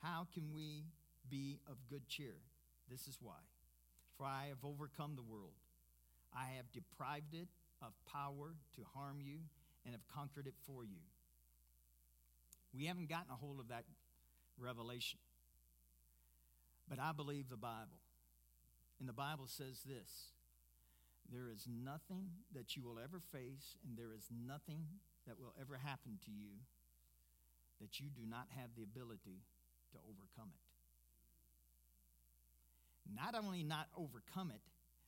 How 0.00 0.26
can 0.32 0.54
we 0.54 0.86
be 1.28 1.58
of 1.70 1.76
good 1.90 2.08
cheer. 2.08 2.36
This 2.90 3.06
is 3.06 3.18
why. 3.20 3.44
For 4.16 4.24
I 4.24 4.46
have 4.48 4.64
overcome 4.64 5.14
the 5.14 5.22
world. 5.22 5.60
I 6.34 6.56
have 6.56 6.72
deprived 6.72 7.34
it 7.34 7.48
of 7.82 7.92
power 8.10 8.54
to 8.76 8.82
harm 8.94 9.18
you 9.20 9.40
and 9.84 9.92
have 9.92 10.06
conquered 10.08 10.46
it 10.46 10.54
for 10.66 10.84
you. 10.84 11.04
We 12.74 12.86
haven't 12.86 13.10
gotten 13.10 13.30
a 13.30 13.36
hold 13.36 13.60
of 13.60 13.68
that 13.68 13.84
revelation. 14.58 15.18
But 16.88 16.98
I 16.98 17.12
believe 17.12 17.48
the 17.48 17.56
Bible. 17.56 18.00
And 19.00 19.08
the 19.08 19.12
Bible 19.12 19.46
says 19.46 19.82
this 19.86 20.32
there 21.30 21.48
is 21.48 21.66
nothing 21.66 22.28
that 22.54 22.76
you 22.76 22.82
will 22.82 22.98
ever 22.98 23.20
face, 23.32 23.76
and 23.86 23.96
there 23.96 24.12
is 24.14 24.28
nothing 24.30 24.84
that 25.26 25.38
will 25.38 25.54
ever 25.60 25.76
happen 25.76 26.18
to 26.26 26.30
you 26.30 26.50
that 27.80 27.98
you 27.98 28.06
do 28.14 28.22
not 28.28 28.46
have 28.56 28.70
the 28.76 28.82
ability 28.82 29.42
to 29.92 29.98
overcome 30.04 30.52
it. 30.54 30.62
Not 33.14 33.34
only 33.34 33.62
not 33.62 33.88
overcome 33.96 34.50
it, 34.50 34.62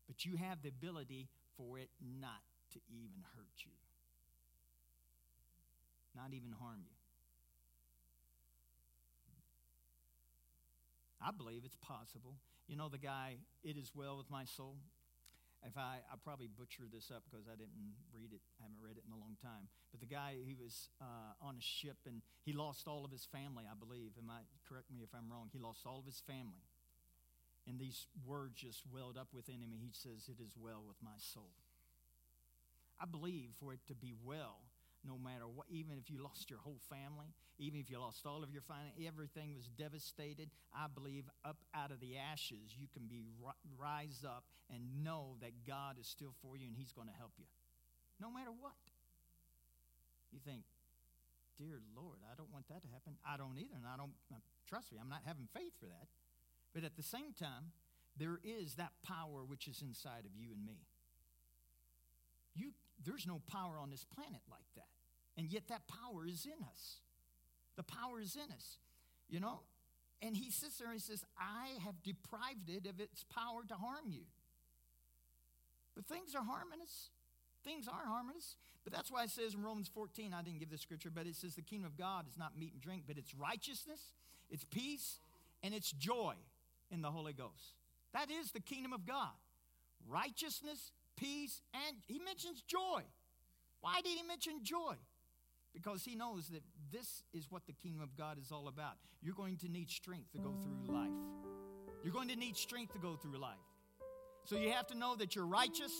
but 0.06 0.24
you 0.24 0.36
have 0.36 0.62
the 0.62 0.68
ability 0.68 1.28
for 1.56 1.78
it 1.78 1.88
not 2.00 2.42
to 2.72 2.80
even 2.90 3.22
hurt 3.36 3.64
you, 3.64 3.72
not 6.16 6.32
even 6.32 6.52
harm 6.58 6.80
you. 6.82 6.93
I 11.24 11.32
believe 11.32 11.64
it's 11.64 11.80
possible. 11.80 12.36
You 12.68 12.76
know 12.76 12.92
the 12.92 13.00
guy, 13.00 13.40
It 13.64 13.80
Is 13.80 13.92
Well 13.96 14.18
With 14.18 14.28
My 14.30 14.44
Soul? 14.44 14.76
If 15.64 15.80
I, 15.80 16.04
I 16.12 16.20
probably 16.20 16.52
butcher 16.52 16.84
this 16.84 17.08
up 17.08 17.24
because 17.24 17.48
I 17.48 17.56
didn't 17.56 17.96
read 18.12 18.36
it, 18.36 18.44
I 18.60 18.68
haven't 18.68 18.84
read 18.84 19.00
it 19.00 19.08
in 19.08 19.12
a 19.16 19.16
long 19.16 19.40
time. 19.40 19.72
But 19.88 20.04
the 20.04 20.06
guy, 20.06 20.36
he 20.44 20.52
was 20.52 20.92
uh, 21.00 21.32
on 21.40 21.56
a 21.56 21.64
ship 21.64 21.96
and 22.04 22.20
he 22.44 22.52
lost 22.52 22.84
all 22.84 23.00
of 23.00 23.10
his 23.10 23.24
family, 23.24 23.64
I 23.64 23.72
believe. 23.72 24.12
Am 24.20 24.28
I, 24.28 24.44
correct 24.68 24.92
me 24.92 25.00
if 25.00 25.08
I'm 25.16 25.32
wrong. 25.32 25.48
He 25.48 25.58
lost 25.58 25.88
all 25.88 25.98
of 25.98 26.04
his 26.04 26.20
family. 26.20 26.68
And 27.64 27.80
these 27.80 28.04
words 28.28 28.60
just 28.60 28.84
welled 28.92 29.16
up 29.16 29.28
within 29.32 29.64
him, 29.64 29.72
and 29.72 29.80
he 29.80 29.88
says, 29.96 30.28
It 30.28 30.36
is 30.36 30.52
well 30.52 30.84
with 30.86 31.00
my 31.00 31.16
soul. 31.16 31.56
I 33.00 33.06
believe 33.06 33.56
for 33.58 33.72
it 33.72 33.80
to 33.88 33.94
be 33.94 34.12
well, 34.12 34.60
no 35.06 35.18
matter 35.18 35.46
what, 35.46 35.66
even 35.68 35.98
if 35.98 36.10
you 36.10 36.22
lost 36.22 36.48
your 36.48 36.58
whole 36.58 36.80
family, 36.88 37.28
even 37.58 37.78
if 37.78 37.90
you 37.90 38.00
lost 38.00 38.26
all 38.26 38.42
of 38.42 38.50
your 38.50 38.62
finance, 38.62 38.96
everything 39.06 39.54
was 39.54 39.68
devastated. 39.76 40.48
I 40.74 40.86
believe 40.88 41.24
up 41.44 41.58
out 41.74 41.92
of 41.92 42.00
the 42.00 42.16
ashes, 42.16 42.72
you 42.76 42.88
can 42.92 43.04
be 43.06 43.22
rise 43.78 44.24
up 44.24 44.44
and 44.72 45.04
know 45.04 45.36
that 45.40 45.52
God 45.66 45.96
is 46.00 46.06
still 46.06 46.34
for 46.40 46.56
you 46.56 46.66
and 46.66 46.76
He's 46.76 46.92
going 46.92 47.08
to 47.08 47.14
help 47.14 47.32
you, 47.38 47.46
no 48.20 48.30
matter 48.30 48.50
what. 48.50 48.80
You 50.32 50.40
think, 50.42 50.64
dear 51.58 51.78
Lord, 51.94 52.18
I 52.26 52.34
don't 52.34 52.50
want 52.50 52.66
that 52.68 52.82
to 52.82 52.88
happen. 52.88 53.14
I 53.22 53.36
don't 53.36 53.54
either, 53.54 53.76
and 53.76 53.86
I 53.86 53.96
don't 53.96 54.16
uh, 54.32 54.42
trust 54.66 54.90
me. 54.90 54.98
I'm 55.00 55.08
not 55.12 55.22
having 55.24 55.46
faith 55.54 55.72
for 55.78 55.86
that. 55.86 56.08
But 56.74 56.82
at 56.82 56.96
the 56.96 57.06
same 57.06 57.30
time, 57.38 57.70
there 58.16 58.40
is 58.42 58.74
that 58.76 58.90
power 59.06 59.44
which 59.46 59.68
is 59.68 59.82
inside 59.82 60.26
of 60.26 60.34
you 60.34 60.50
and 60.50 60.64
me. 60.66 60.82
You, 62.54 62.70
there's 63.04 63.26
no 63.26 63.42
power 63.50 63.78
on 63.78 63.90
this 63.90 64.04
planet 64.04 64.42
like 64.50 64.66
that. 64.74 64.93
And 65.36 65.50
yet 65.50 65.68
that 65.68 65.82
power 65.88 66.26
is 66.26 66.46
in 66.46 66.64
us. 66.64 66.98
The 67.76 67.82
power 67.82 68.20
is 68.20 68.36
in 68.36 68.52
us, 68.54 68.78
you 69.28 69.40
know? 69.40 69.60
And 70.22 70.36
he 70.36 70.50
sits 70.50 70.78
there 70.78 70.88
and 70.88 70.94
he 70.94 71.00
says, 71.00 71.24
I 71.38 71.82
have 71.84 72.02
deprived 72.02 72.68
it 72.68 72.88
of 72.88 73.00
its 73.00 73.24
power 73.24 73.62
to 73.68 73.74
harm 73.74 74.06
you. 74.08 74.22
But 75.94 76.06
things 76.06 76.34
are 76.34 76.44
harming 76.44 76.80
us. 76.82 77.10
Things 77.64 77.88
are 77.88 78.06
harming 78.06 78.36
us. 78.36 78.56
But 78.84 78.92
that's 78.92 79.10
why 79.10 79.24
it 79.24 79.30
says 79.30 79.54
in 79.54 79.62
Romans 79.62 79.90
14, 79.92 80.34
I 80.34 80.42
didn't 80.42 80.60
give 80.60 80.70
the 80.70 80.78
scripture, 80.78 81.10
but 81.10 81.26
it 81.26 81.34
says 81.34 81.54
the 81.54 81.62
kingdom 81.62 81.86
of 81.86 81.96
God 81.96 82.26
is 82.30 82.38
not 82.38 82.58
meat 82.58 82.72
and 82.72 82.82
drink, 82.82 83.04
but 83.06 83.16
it's 83.16 83.34
righteousness, 83.34 84.00
it's 84.50 84.64
peace, 84.64 85.18
and 85.62 85.74
it's 85.74 85.90
joy 85.92 86.34
in 86.90 87.00
the 87.00 87.10
Holy 87.10 87.32
Ghost. 87.32 87.74
That 88.12 88.30
is 88.30 88.52
the 88.52 88.60
kingdom 88.60 88.92
of 88.92 89.06
God. 89.06 89.32
Righteousness, 90.06 90.92
peace, 91.16 91.62
and 91.72 91.96
he 92.06 92.20
mentions 92.24 92.60
joy. 92.62 93.02
Why 93.80 94.00
did 94.02 94.16
he 94.16 94.22
mention 94.22 94.60
joy? 94.62 94.96
Because 95.74 96.04
he 96.04 96.14
knows 96.14 96.48
that 96.48 96.62
this 96.92 97.24
is 97.32 97.50
what 97.50 97.66
the 97.66 97.72
kingdom 97.72 98.00
of 98.00 98.16
God 98.16 98.38
is 98.38 98.52
all 98.52 98.68
about. 98.68 98.94
You're 99.20 99.34
going 99.34 99.56
to 99.58 99.68
need 99.68 99.90
strength 99.90 100.30
to 100.32 100.38
go 100.38 100.54
through 100.62 100.94
life. 100.94 101.10
You're 102.02 102.12
going 102.12 102.28
to 102.28 102.36
need 102.36 102.56
strength 102.56 102.92
to 102.92 102.98
go 102.98 103.16
through 103.16 103.38
life. 103.38 103.56
So 104.44 104.56
you 104.56 104.70
have 104.70 104.86
to 104.88 104.96
know 104.96 105.16
that 105.16 105.34
you're 105.34 105.46
righteous. 105.46 105.92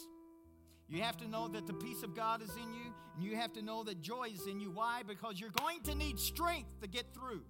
You 0.89 1.03
have 1.03 1.17
to 1.17 1.29
know 1.29 1.49
that 1.49 1.67
the 1.67 1.73
peace 1.73 2.03
of 2.03 2.15
God 2.15 2.43
is 2.43 2.51
in 2.51 2.73
you. 2.73 2.93
And 3.15 3.25
you 3.25 3.37
have 3.37 3.53
to 3.55 3.63
know 3.63 3.83
that 3.85 4.01
joy 4.01 4.29
is 4.33 4.47
in 4.47 4.61
you. 4.61 4.71
Why? 4.71 5.03
Because 5.07 5.41
you're 5.41 5.51
going 5.51 5.81
to 5.85 5.95
need 5.95 6.21
strength 6.21 6.69
to 6.83 6.89
get 6.89 7.07
through. 7.13 7.43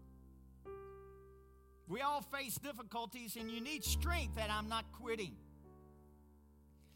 We 1.87 2.01
all 2.01 2.23
face 2.23 2.55
difficulties, 2.55 3.37
and 3.37 3.51
you 3.51 3.61
need 3.61 3.85
strength 3.85 4.37
that 4.37 4.51
I'm 4.51 4.69
not 4.71 4.87
quitting. 4.93 5.33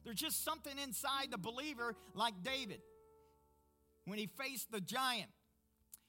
There's 0.04 0.16
just 0.16 0.42
something 0.42 0.72
inside 0.82 1.30
the 1.30 1.36
believer, 1.38 1.94
like 2.14 2.32
David 2.42 2.80
when 4.08 4.18
he 4.18 4.26
faced 4.26 4.72
the 4.72 4.80
giant. 4.80 5.28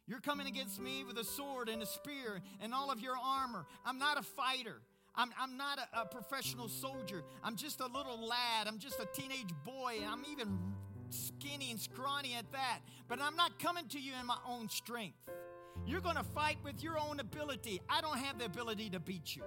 You're 0.08 0.22
coming 0.22 0.48
against 0.48 0.80
me 0.80 1.04
with 1.04 1.18
a 1.20 1.24
sword 1.24 1.70
and 1.70 1.84
a 1.84 1.86
spear 1.86 2.42
and 2.62 2.74
all 2.74 2.90
of 2.90 3.00
your 3.00 3.16
armor. 3.24 3.66
I'm 3.86 4.00
not 4.00 4.18
a 4.18 4.24
fighter. 4.24 4.82
I'm, 5.16 5.30
I'm 5.40 5.58
not 5.58 5.78
a, 5.78 6.02
a 6.02 6.06
professional 6.06 6.68
soldier. 6.68 7.24
I'm 7.44 7.56
just 7.56 7.80
a 7.80 7.86
little 7.86 8.26
lad. 8.26 8.68
I'm 8.68 8.80
just 8.80 9.00
a 9.00 9.06
teenage 9.14 9.54
boy. 9.66 9.98
I'm 10.08 10.24
even 10.32 10.58
skinny 11.10 11.70
and 11.72 11.80
scrawny 11.80 12.36
at 12.36 12.52
that. 12.54 12.80
But 13.08 13.22
I'm 13.22 13.36
not 13.36 13.60
coming 13.60 13.88
to 13.90 14.00
you 14.00 14.14
in 14.20 14.26
my 14.26 14.38
own 14.48 14.70
strength. 14.70 15.18
You're 15.86 16.02
going 16.02 16.16
to 16.16 16.24
fight 16.24 16.58
with 16.64 16.82
your 16.82 16.98
own 16.98 17.20
ability. 17.20 17.82
I 17.90 18.02
don't 18.02 18.18
have 18.18 18.40
the 18.40 18.46
ability 18.46 18.90
to 18.92 19.00
beat 19.00 19.36
you. 19.36 19.44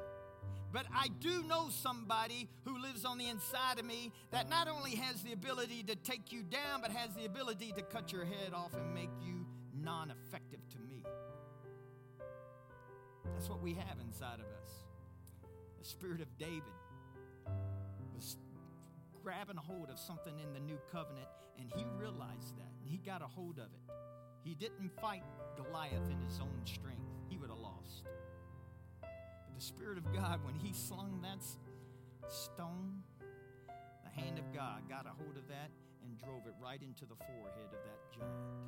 But 0.73 0.87
I 0.95 1.09
do 1.21 1.43
know 1.43 1.69
somebody 1.69 2.49
who 2.65 2.81
lives 2.81 3.05
on 3.05 3.19
the 3.19 3.29
inside 3.29 3.79
of 3.79 3.85
me 3.85 4.11
that 4.31 4.49
not 4.49 4.69
only 4.69 4.93
has 4.97 5.23
the 5.23 5.33
ability 5.33 5.83
to 5.85 5.97
take 5.97 6.33
you 6.33 6.43
down, 6.43 6.81
but 6.81 6.91
has 6.91 7.15
the 7.15 7.27
ability 7.27 7.73
to 7.77 7.83
cut 7.83 8.11
your 8.11 8.25
head 8.25 8.55
off 8.55 8.73
and 8.73 8.95
make 8.95 9.11
you 9.23 9.47
non 9.75 10.11
effective 10.11 10.61
to 10.71 10.79
me. 10.79 11.05
That's 13.35 13.51
what 13.51 13.61
we 13.61 13.75
have 13.75 13.99
inside 14.01 14.41
of 14.41 14.47
us. 14.47 14.73
The 15.79 15.85
spirit 15.85 16.23
of 16.23 16.39
David 16.39 16.63
was 18.15 18.39
grabbing 19.23 19.57
hold 19.57 19.91
of 19.91 19.99
something 19.99 20.39
in 20.39 20.55
the 20.55 20.61
new 20.61 20.79
covenant, 20.91 21.29
and 21.59 21.71
he 21.77 21.85
realized 21.99 22.57
that, 22.57 22.73
he 22.85 22.97
got 22.99 23.23
a 23.23 23.27
hold 23.27 23.59
of 23.59 23.67
it. 23.67 23.95
He 24.43 24.55
didn't 24.55 24.91
fight 25.01 25.23
Goliath 25.57 26.11
in 26.11 26.21
his 26.21 26.41
own 26.41 26.61
strength, 26.65 27.01
he 27.29 27.37
would 27.37 27.51
have 27.51 27.59
lost 27.59 28.05
Spirit 29.63 29.97
of 29.97 30.13
God, 30.13 30.41
when 30.43 30.57
He 30.57 30.73
slung 30.73 31.23
that 31.23 31.39
stone, 32.27 32.99
the 34.03 34.11
hand 34.11 34.37
of 34.37 34.53
God 34.53 34.89
got 34.89 35.07
a 35.07 35.15
hold 35.15 35.37
of 35.39 35.47
that 35.47 35.71
and 36.03 36.19
drove 36.19 36.47
it 36.47 36.55
right 36.61 36.83
into 36.83 37.07
the 37.07 37.15
forehead 37.15 37.71
of 37.71 37.79
that 37.87 38.03
giant. 38.11 38.59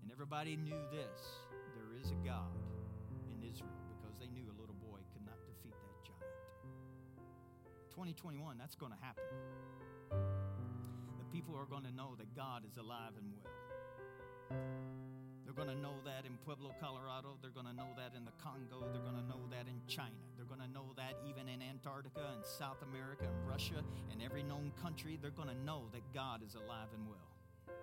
And 0.00 0.10
everybody 0.10 0.56
knew 0.56 0.80
this 0.90 1.20
there 1.76 1.92
is 2.00 2.10
a 2.10 2.16
God 2.24 2.56
in 3.28 3.44
Israel 3.44 3.76
because 4.00 4.16
they 4.16 4.32
knew 4.32 4.48
a 4.48 4.56
little 4.58 4.76
boy 4.80 5.04
could 5.12 5.26
not 5.26 5.36
defeat 5.44 5.76
that 5.76 6.00
giant. 6.00 6.32
2021, 7.90 8.56
that's 8.56 8.76
going 8.76 8.92
to 8.92 8.98
happen. 9.04 9.28
The 10.08 11.28
people 11.30 11.54
are 11.54 11.66
going 11.66 11.84
to 11.84 11.92
know 11.92 12.16
that 12.16 12.34
God 12.34 12.64
is 12.64 12.78
alive 12.78 13.12
and 13.20 13.28
well 13.44 15.15
going 15.56 15.68
to 15.68 15.82
know 15.82 15.94
that 16.04 16.26
in 16.26 16.36
Pueblo, 16.44 16.74
Colorado. 16.78 17.38
They're 17.40 17.50
going 17.50 17.66
to 17.66 17.72
know 17.72 17.88
that 17.96 18.12
in 18.14 18.26
the 18.26 18.32
Congo. 18.44 18.84
They're 18.92 19.00
going 19.00 19.16
to 19.16 19.26
know 19.26 19.40
that 19.50 19.66
in 19.66 19.80
China. 19.88 20.20
They're 20.36 20.44
going 20.44 20.60
to 20.60 20.68
know 20.68 20.92
that 20.96 21.16
even 21.26 21.48
in 21.48 21.62
Antarctica 21.62 22.28
and 22.34 22.44
South 22.44 22.82
America 22.82 23.24
and 23.24 23.48
Russia 23.48 23.82
and 24.12 24.22
every 24.22 24.42
known 24.42 24.70
country. 24.82 25.18
They're 25.20 25.30
going 25.30 25.48
to 25.48 25.64
know 25.64 25.84
that 25.92 26.02
God 26.12 26.42
is 26.46 26.54
alive 26.56 26.88
and 26.92 27.08
well. 27.08 27.74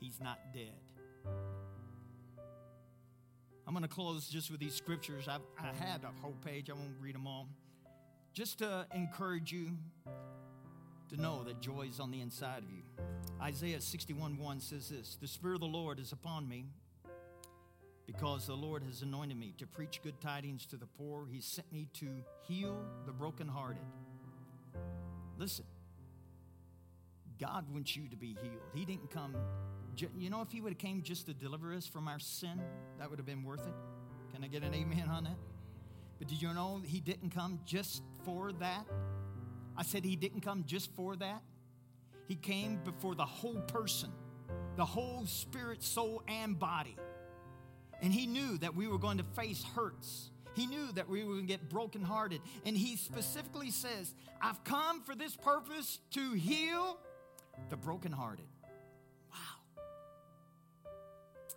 He's 0.00 0.18
not 0.20 0.38
dead. 0.52 0.74
I'm 3.66 3.72
going 3.72 3.82
to 3.82 3.88
close 3.88 4.28
just 4.28 4.50
with 4.50 4.58
these 4.58 4.74
scriptures. 4.74 5.28
I've, 5.28 5.42
I 5.58 5.72
had 5.84 6.02
a 6.02 6.10
whole 6.20 6.36
page, 6.44 6.70
I 6.70 6.74
won't 6.74 6.96
read 7.00 7.14
them 7.14 7.28
all. 7.28 7.48
Just 8.32 8.58
to 8.58 8.84
encourage 8.92 9.52
you 9.52 9.78
to 11.10 11.20
know 11.20 11.44
that 11.44 11.60
joy 11.60 11.86
is 11.88 12.00
on 12.00 12.10
the 12.10 12.20
inside 12.20 12.64
of 12.64 12.70
you. 12.70 12.82
Isaiah 13.40 13.80
61 13.80 14.38
1 14.38 14.60
says 14.60 14.88
this 14.88 15.16
The 15.20 15.28
Spirit 15.28 15.56
of 15.56 15.60
the 15.60 15.66
Lord 15.66 16.00
is 16.00 16.10
upon 16.10 16.48
me 16.48 16.66
because 18.06 18.46
the 18.46 18.54
Lord 18.54 18.84
has 18.84 19.02
anointed 19.02 19.36
me 19.36 19.52
to 19.58 19.66
preach 19.66 20.00
good 20.02 20.20
tidings 20.20 20.64
to 20.66 20.76
the 20.76 20.86
poor. 20.86 21.26
He 21.30 21.40
sent 21.40 21.72
me 21.72 21.88
to 21.94 22.08
heal 22.46 22.84
the 23.04 23.12
brokenhearted. 23.12 23.82
Listen, 25.38 25.64
God 27.40 27.66
wants 27.72 27.96
you 27.96 28.08
to 28.08 28.16
be 28.16 28.36
healed. 28.40 28.62
He 28.74 28.84
didn't 28.84 29.10
come, 29.10 29.34
you 30.16 30.30
know, 30.30 30.40
if 30.40 30.50
He 30.50 30.60
would 30.60 30.72
have 30.72 30.78
came 30.78 31.02
just 31.02 31.26
to 31.26 31.34
deliver 31.34 31.74
us 31.74 31.86
from 31.86 32.08
our 32.08 32.18
sin, 32.18 32.60
that 32.98 33.10
would 33.10 33.18
have 33.18 33.26
been 33.26 33.42
worth 33.42 33.66
it. 33.66 33.74
Can 34.32 34.44
I 34.44 34.46
get 34.46 34.62
an 34.62 34.74
amen 34.74 35.08
on 35.10 35.24
that? 35.24 35.36
But 36.18 36.28
did 36.28 36.40
you 36.40 36.54
know 36.54 36.80
He 36.84 37.00
didn't 37.00 37.30
come 37.30 37.60
just 37.66 38.02
for 38.24 38.52
that? 38.52 38.86
I 39.76 39.82
said 39.82 40.04
He 40.04 40.16
didn't 40.16 40.40
come 40.40 40.64
just 40.66 40.94
for 40.94 41.16
that. 41.16 41.42
He 42.28 42.36
came 42.36 42.80
before 42.84 43.14
the 43.14 43.26
whole 43.26 43.60
person, 43.60 44.10
the 44.76 44.84
whole 44.84 45.26
spirit, 45.26 45.82
soul, 45.82 46.22
and 46.26 46.58
body. 46.58 46.96
And 48.02 48.12
he 48.12 48.26
knew 48.26 48.58
that 48.58 48.74
we 48.74 48.86
were 48.86 48.98
going 48.98 49.18
to 49.18 49.24
face 49.34 49.64
hurts. 49.74 50.30
He 50.54 50.66
knew 50.66 50.90
that 50.92 51.08
we 51.08 51.22
were 51.22 51.34
going 51.34 51.46
to 51.46 51.52
get 51.52 51.68
brokenhearted. 51.68 52.40
And 52.64 52.76
he 52.76 52.96
specifically 52.96 53.70
says, 53.70 54.14
I've 54.40 54.62
come 54.64 55.02
for 55.02 55.14
this 55.14 55.36
purpose 55.36 55.98
to 56.12 56.32
heal 56.32 56.98
the 57.68 57.76
brokenhearted. 57.76 58.46
Wow. 59.30 60.92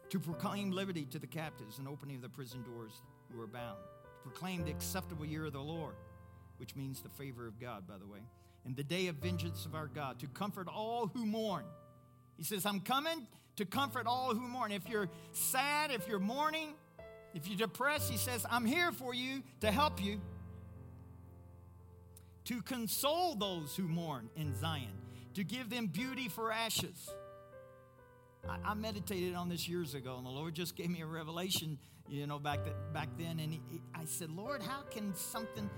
To 0.10 0.20
proclaim 0.20 0.72
liberty 0.72 1.06
to 1.12 1.20
the 1.20 1.28
captives 1.28 1.78
and 1.78 1.88
opening 1.88 2.18
of 2.18 2.22
the 2.22 2.30
prison 2.30 2.64
doors 2.64 3.02
who 3.32 3.42
are 3.42 3.48
bound. 3.48 3.78
To 4.16 4.30
proclaim 4.30 4.66
the 4.66 4.72
acceptable 4.72 5.26
year 5.26 5.46
of 5.46 5.54
the 5.54 5.60
Lord, 5.60 5.96
which 6.58 6.76
means 6.76 7.02
the 7.02 7.10
favor 7.10 7.48
of 7.48 7.60
God, 7.60 7.88
by 7.88 7.98
the 7.98 8.08
way. 8.08 8.20
And 8.66 8.76
the 8.76 8.84
day 8.84 9.08
of 9.08 9.16
vengeance 9.16 9.66
of 9.66 9.76
our 9.76 9.88
God. 9.88 10.20
To 10.20 10.28
comfort 10.28 10.68
all 10.68 11.08
who 11.08 11.26
mourn. 11.26 11.64
He 12.36 12.44
says, 12.44 12.66
I'm 12.66 12.82
coming 12.82 13.28
to 13.60 13.66
comfort 13.66 14.08
all 14.08 14.34
who 14.34 14.48
mourn. 14.48 14.72
If 14.72 14.88
you're 14.88 15.10
sad, 15.34 15.92
if 15.92 16.08
you're 16.08 16.18
mourning, 16.18 16.70
if 17.34 17.46
you're 17.46 17.58
depressed, 17.58 18.10
he 18.10 18.16
says, 18.16 18.46
I'm 18.50 18.66
here 18.66 18.94
for 18.94 19.14
you 19.14 19.44
to 19.60 19.70
help 19.70 20.02
you. 20.02 20.22
To 22.46 22.62
console 22.62 23.36
those 23.36 23.76
who 23.76 23.84
mourn 23.84 24.30
in 24.38 24.56
Zion, 24.56 24.94
to 25.34 25.44
give 25.44 25.70
them 25.70 25.88
beauty 25.88 26.30
for 26.30 26.54
ashes. 26.54 27.10
I, 28.48 28.72
I 28.72 28.74
meditated 28.76 29.36
on 29.36 29.50
this 29.50 29.68
years 29.68 29.94
ago, 29.94 30.16
and 30.16 30.26
the 30.26 30.32
Lord 30.32 30.56
just 30.56 30.78
gave 30.78 30.90
me 30.90 31.02
a 31.02 31.06
revelation, 31.06 31.78
you 32.08 32.28
know, 32.28 32.40
back, 32.40 32.60
back 32.94 33.10
then. 33.18 33.40
And 33.40 33.52
he, 33.52 33.62
he, 33.70 33.82
I 33.94 34.06
said, 34.06 34.32
Lord, 34.32 34.64
how 34.64 34.84
can 34.90 35.14
something, 35.14 35.70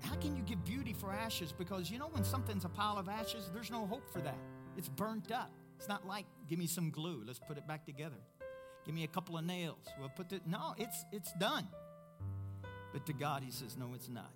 how 0.00 0.16
can 0.16 0.36
you 0.36 0.42
give 0.42 0.64
beauty 0.64 0.92
for 0.92 1.12
ashes? 1.12 1.52
Because, 1.52 1.88
you 1.88 2.00
know, 2.00 2.08
when 2.08 2.24
something's 2.24 2.64
a 2.64 2.68
pile 2.68 2.98
of 2.98 3.08
ashes, 3.08 3.48
there's 3.54 3.70
no 3.70 3.86
hope 3.86 4.12
for 4.12 4.18
that. 4.22 4.38
It's 4.76 4.88
burnt 4.88 5.30
up. 5.30 5.52
It's 5.78 5.88
not 5.88 6.06
like, 6.06 6.26
give 6.48 6.58
me 6.58 6.66
some 6.66 6.90
glue, 6.90 7.22
let's 7.24 7.38
put 7.38 7.56
it 7.56 7.66
back 7.66 7.86
together. 7.86 8.16
Give 8.84 8.94
me 8.94 9.04
a 9.04 9.08
couple 9.08 9.38
of 9.38 9.44
nails. 9.44 9.86
We'll 10.00 10.08
put 10.08 10.32
it. 10.32 10.42
No, 10.46 10.74
it's 10.76 11.04
it's 11.12 11.32
done. 11.34 11.68
But 12.92 13.06
to 13.06 13.12
God, 13.12 13.42
He 13.44 13.50
says, 13.50 13.76
No, 13.76 13.92
it's 13.94 14.08
not. 14.08 14.32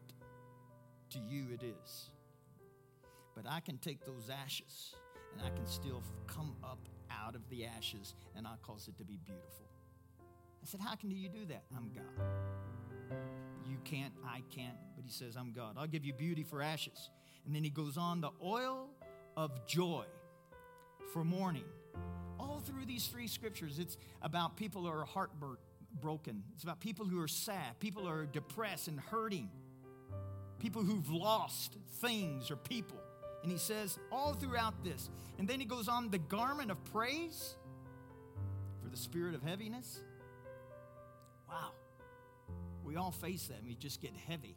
To 1.11 1.19
you, 1.19 1.47
it 1.53 1.63
is. 1.65 2.11
But 3.35 3.47
I 3.49 3.61
can 3.61 3.79
take 3.79 4.05
those 4.05 4.31
ashes 4.31 4.95
and 5.33 5.43
I 5.45 5.51
can 5.51 5.67
still 5.67 6.03
come 6.27 6.55
up 6.63 6.79
out 7.11 7.35
of 7.35 7.49
the 7.49 7.65
ashes 7.65 8.15
and 8.37 8.47
I'll 8.47 8.59
cause 8.63 8.89
it 8.89 8.97
to 8.99 9.05
be 9.05 9.19
beautiful. 9.25 9.67
I 10.63 10.67
said, 10.67 10.81
How 10.81 10.95
can 10.95 11.11
you 11.11 11.29
do 11.29 11.47
that? 11.47 11.65
I'm 11.77 11.91
God. 11.95 13.19
You 13.67 13.79
can't, 13.85 14.13
I 14.25 14.43
can't, 14.55 14.77
but 14.95 15.05
He 15.05 15.11
says, 15.11 15.35
I'm 15.35 15.53
God. 15.53 15.77
I'll 15.79 15.87
give 15.87 16.05
you 16.05 16.13
beauty 16.13 16.45
for 16.45 16.63
ashes. 16.63 17.11
And 17.47 17.55
then 17.55 17.65
He 17.65 17.71
goes 17.71 17.97
on, 17.97 18.21
the 18.21 18.31
oil 18.43 18.91
of 19.37 19.67
joy 19.67 20.05
for 21.13 21.25
mourning. 21.25 21.65
All 22.39 22.61
through 22.65 22.87
these 22.87 23.07
three 23.07 23.29
scriptures, 23.29 23.79
it's 23.79 23.97
about 24.21 24.57
people 24.57 24.83
who 24.83 24.89
are 24.89 25.05
heartbroken. 25.05 26.43
It's 26.55 26.65
about 26.65 26.81
people 26.81 27.07
who 27.07 27.21
are 27.21 27.29
sad, 27.29 27.79
people 27.81 28.03
who 28.03 28.11
are 28.11 28.27
depressed 28.27 28.89
and 28.89 28.99
hurting, 28.99 29.51
people 30.59 30.83
who've 30.83 31.11
lost 31.11 31.77
things 32.01 32.51
or 32.51 32.57
people. 32.57 32.99
And 33.43 33.51
he 33.51 33.59
says 33.59 33.99
all 34.11 34.35
throughout 34.35 34.85
this. 34.85 35.11
And 35.39 35.49
then 35.49 35.59
he 35.59 35.67
goes 35.67 35.89
on 35.89 36.11
the 36.11 36.19
garment 36.19 36.71
of 36.71 36.83
praise 36.93 37.57
for 38.83 38.89
the 38.89 38.97
spirit 38.97 39.35
of 39.35 39.43
heaviness. 39.43 40.01
Wow. 41.49 41.73
We 42.85 42.97
all 42.97 43.11
face 43.11 43.49
that. 43.49 43.63
We 43.65 43.75
just 43.75 44.01
get 44.01 44.13
heavy. 44.29 44.57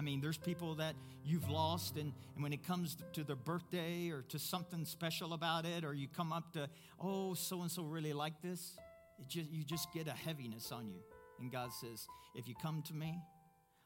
I 0.00 0.02
mean, 0.02 0.22
there's 0.22 0.38
people 0.38 0.76
that 0.76 0.94
you've 1.26 1.50
lost, 1.50 1.98
and, 1.98 2.14
and 2.34 2.42
when 2.42 2.54
it 2.54 2.66
comes 2.66 2.96
to 3.12 3.22
their 3.22 3.36
birthday 3.36 4.08
or 4.08 4.22
to 4.30 4.38
something 4.38 4.86
special 4.86 5.34
about 5.34 5.66
it, 5.66 5.84
or 5.84 5.92
you 5.92 6.08
come 6.08 6.32
up 6.32 6.54
to, 6.54 6.70
oh, 6.98 7.34
so 7.34 7.60
and 7.60 7.70
so 7.70 7.82
really 7.82 8.14
like 8.14 8.40
this, 8.40 8.78
it 9.18 9.28
just, 9.28 9.50
you 9.50 9.62
just 9.62 9.92
get 9.92 10.08
a 10.08 10.12
heaviness 10.12 10.72
on 10.72 10.88
you. 10.88 11.00
And 11.38 11.52
God 11.52 11.68
says, 11.74 12.06
if 12.34 12.48
you 12.48 12.54
come 12.62 12.80
to 12.86 12.94
me, 12.94 13.18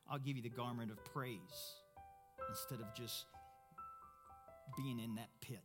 I'll 0.08 0.20
give 0.20 0.36
you 0.36 0.42
the 0.44 0.50
garment 0.50 0.92
of 0.92 1.04
praise 1.04 1.72
instead 2.48 2.78
of 2.78 2.94
just 2.94 3.26
being 4.76 5.00
in 5.00 5.16
that 5.16 5.30
pit. 5.40 5.58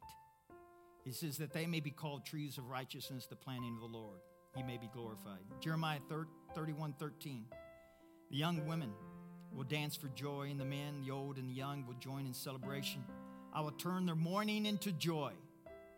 He 1.06 1.12
says 1.12 1.38
that 1.38 1.54
they 1.54 1.68
may 1.68 1.80
be 1.80 1.92
called 1.92 2.26
trees 2.26 2.58
of 2.58 2.68
righteousness, 2.70 3.28
the 3.28 3.36
planting 3.36 3.76
of 3.76 3.82
the 3.82 3.98
Lord. 3.98 4.18
He 4.56 4.64
may 4.64 4.78
be 4.78 4.90
glorified. 4.92 5.46
Jeremiah 5.62 6.00
31 6.56 6.96
13. 6.98 7.46
The 8.32 8.36
young 8.36 8.66
women 8.68 8.90
will 9.56 9.64
dance 9.64 9.96
for 9.96 10.08
joy, 10.10 10.48
and 10.52 10.60
the 10.60 10.66
men, 10.66 11.02
the 11.06 11.12
old 11.12 11.38
and 11.38 11.50
the 11.50 11.54
young, 11.54 11.86
will 11.86 11.96
join 11.96 12.26
in 12.26 12.34
celebration. 12.34 13.04
I 13.54 13.62
will 13.62 13.72
turn 13.72 14.06
their 14.06 14.16
mourning 14.16 14.66
into 14.66 14.92
joy. 14.92 15.34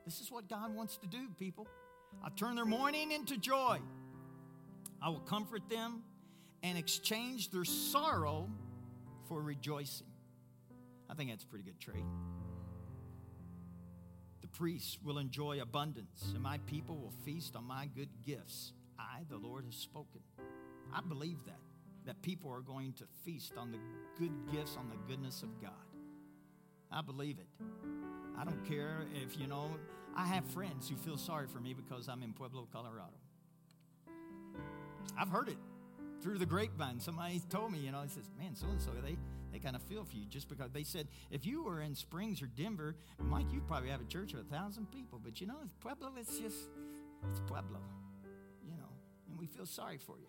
This 0.05 0.19
is 0.19 0.31
what 0.31 0.47
God 0.47 0.73
wants 0.73 0.97
to 0.97 1.07
do, 1.07 1.27
people. 1.37 1.67
I'll 2.23 2.31
turn 2.31 2.55
their 2.55 2.65
mourning 2.65 3.11
into 3.11 3.37
joy. 3.37 3.79
I 5.01 5.09
will 5.09 5.19
comfort 5.19 5.69
them 5.69 6.03
and 6.63 6.77
exchange 6.77 7.51
their 7.51 7.65
sorrow 7.65 8.49
for 9.27 9.41
rejoicing. 9.41 10.07
I 11.09 11.13
think 11.13 11.29
that's 11.29 11.43
a 11.43 11.47
pretty 11.47 11.65
good 11.65 11.79
trait. 11.79 12.03
The 14.41 14.47
priests 14.47 14.97
will 15.03 15.17
enjoy 15.17 15.61
abundance, 15.61 16.31
and 16.33 16.41
my 16.41 16.57
people 16.59 16.97
will 16.97 17.13
feast 17.25 17.55
on 17.55 17.65
my 17.65 17.87
good 17.95 18.09
gifts. 18.25 18.73
I, 18.97 19.23
the 19.29 19.37
Lord, 19.37 19.65
has 19.65 19.75
spoken. 19.75 20.21
I 20.93 21.01
believe 21.01 21.43
that 21.45 21.59
that 22.05 22.21
people 22.21 22.51
are 22.51 22.61
going 22.61 22.93
to 22.93 23.05
feast 23.23 23.53
on 23.57 23.71
the 23.71 23.77
good 24.17 24.31
gifts, 24.51 24.77
on 24.77 24.89
the 24.89 24.97
goodness 25.07 25.43
of 25.43 25.61
God. 25.61 25.71
I 26.91 27.01
believe 27.01 27.37
it. 27.39 27.47
I 28.37 28.43
don't 28.43 28.65
care 28.65 29.05
if, 29.23 29.39
you 29.39 29.47
know, 29.47 29.69
I 30.15 30.25
have 30.25 30.45
friends 30.45 30.89
who 30.89 30.95
feel 30.95 31.17
sorry 31.17 31.47
for 31.47 31.59
me 31.59 31.73
because 31.73 32.09
I'm 32.09 32.23
in 32.23 32.33
Pueblo, 32.33 32.67
Colorado. 32.71 33.13
I've 35.17 35.29
heard 35.29 35.49
it 35.49 35.57
through 36.21 36.37
the 36.37 36.45
grapevine. 36.45 36.99
Somebody 36.99 37.41
told 37.49 37.71
me, 37.71 37.79
you 37.79 37.91
know, 37.91 38.01
he 38.01 38.09
says, 38.09 38.29
man, 38.37 38.55
so 38.55 38.67
and 38.67 38.81
so, 38.81 38.91
they, 39.03 39.15
they 39.51 39.59
kind 39.59 39.75
of 39.75 39.81
feel 39.83 40.03
for 40.03 40.15
you 40.15 40.25
just 40.25 40.49
because 40.49 40.71
they 40.71 40.83
said, 40.83 41.07
if 41.29 41.45
you 41.45 41.63
were 41.63 41.81
in 41.81 41.95
Springs 41.95 42.41
or 42.41 42.47
Denver, 42.47 42.95
Mike, 43.19 43.45
you'd 43.51 43.67
probably 43.67 43.89
have 43.89 44.01
a 44.01 44.05
church 44.05 44.33
of 44.33 44.39
a 44.39 44.43
thousand 44.43 44.91
people. 44.91 45.19
But, 45.23 45.39
you 45.39 45.47
know, 45.47 45.57
Pueblo, 45.79 46.11
it's 46.17 46.39
just, 46.39 46.69
it's 47.29 47.39
Pueblo, 47.47 47.79
you 48.65 48.75
know, 48.75 48.89
and 49.29 49.39
we 49.39 49.47
feel 49.47 49.65
sorry 49.65 49.97
for 49.97 50.17
you. 50.19 50.27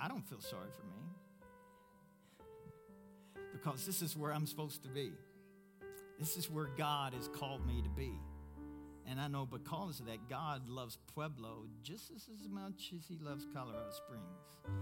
I 0.00 0.08
don't 0.08 0.26
feel 0.28 0.40
sorry 0.40 0.70
for 0.70 0.84
me 0.86 0.98
because 3.52 3.84
this 3.84 4.02
is 4.02 4.16
where 4.16 4.32
I'm 4.32 4.46
supposed 4.46 4.82
to 4.84 4.88
be. 4.88 5.12
This 6.18 6.36
is 6.36 6.50
where 6.50 6.68
God 6.76 7.14
has 7.14 7.28
called 7.28 7.66
me 7.66 7.82
to 7.82 7.88
be. 7.88 8.12
And 9.06 9.20
I 9.20 9.28
know 9.28 9.46
because 9.46 10.00
of 10.00 10.06
that, 10.06 10.28
God 10.28 10.68
loves 10.68 10.98
Pueblo 11.14 11.64
just 11.82 12.10
as, 12.14 12.28
much 12.48 12.92
as 12.96 13.06
He 13.08 13.18
loves 13.20 13.46
Colorado 13.54 13.90
Springs, 13.90 14.76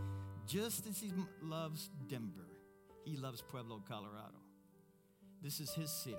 just 0.47 0.87
as 0.87 0.99
He 0.99 1.13
loves 1.43 1.91
Denver. 2.09 2.49
He 3.05 3.17
loves 3.17 3.41
Pueblo, 3.41 3.83
Colorado. 3.89 4.41
This 5.43 5.61
is 5.61 5.73
His 5.73 5.91
city. 5.91 6.17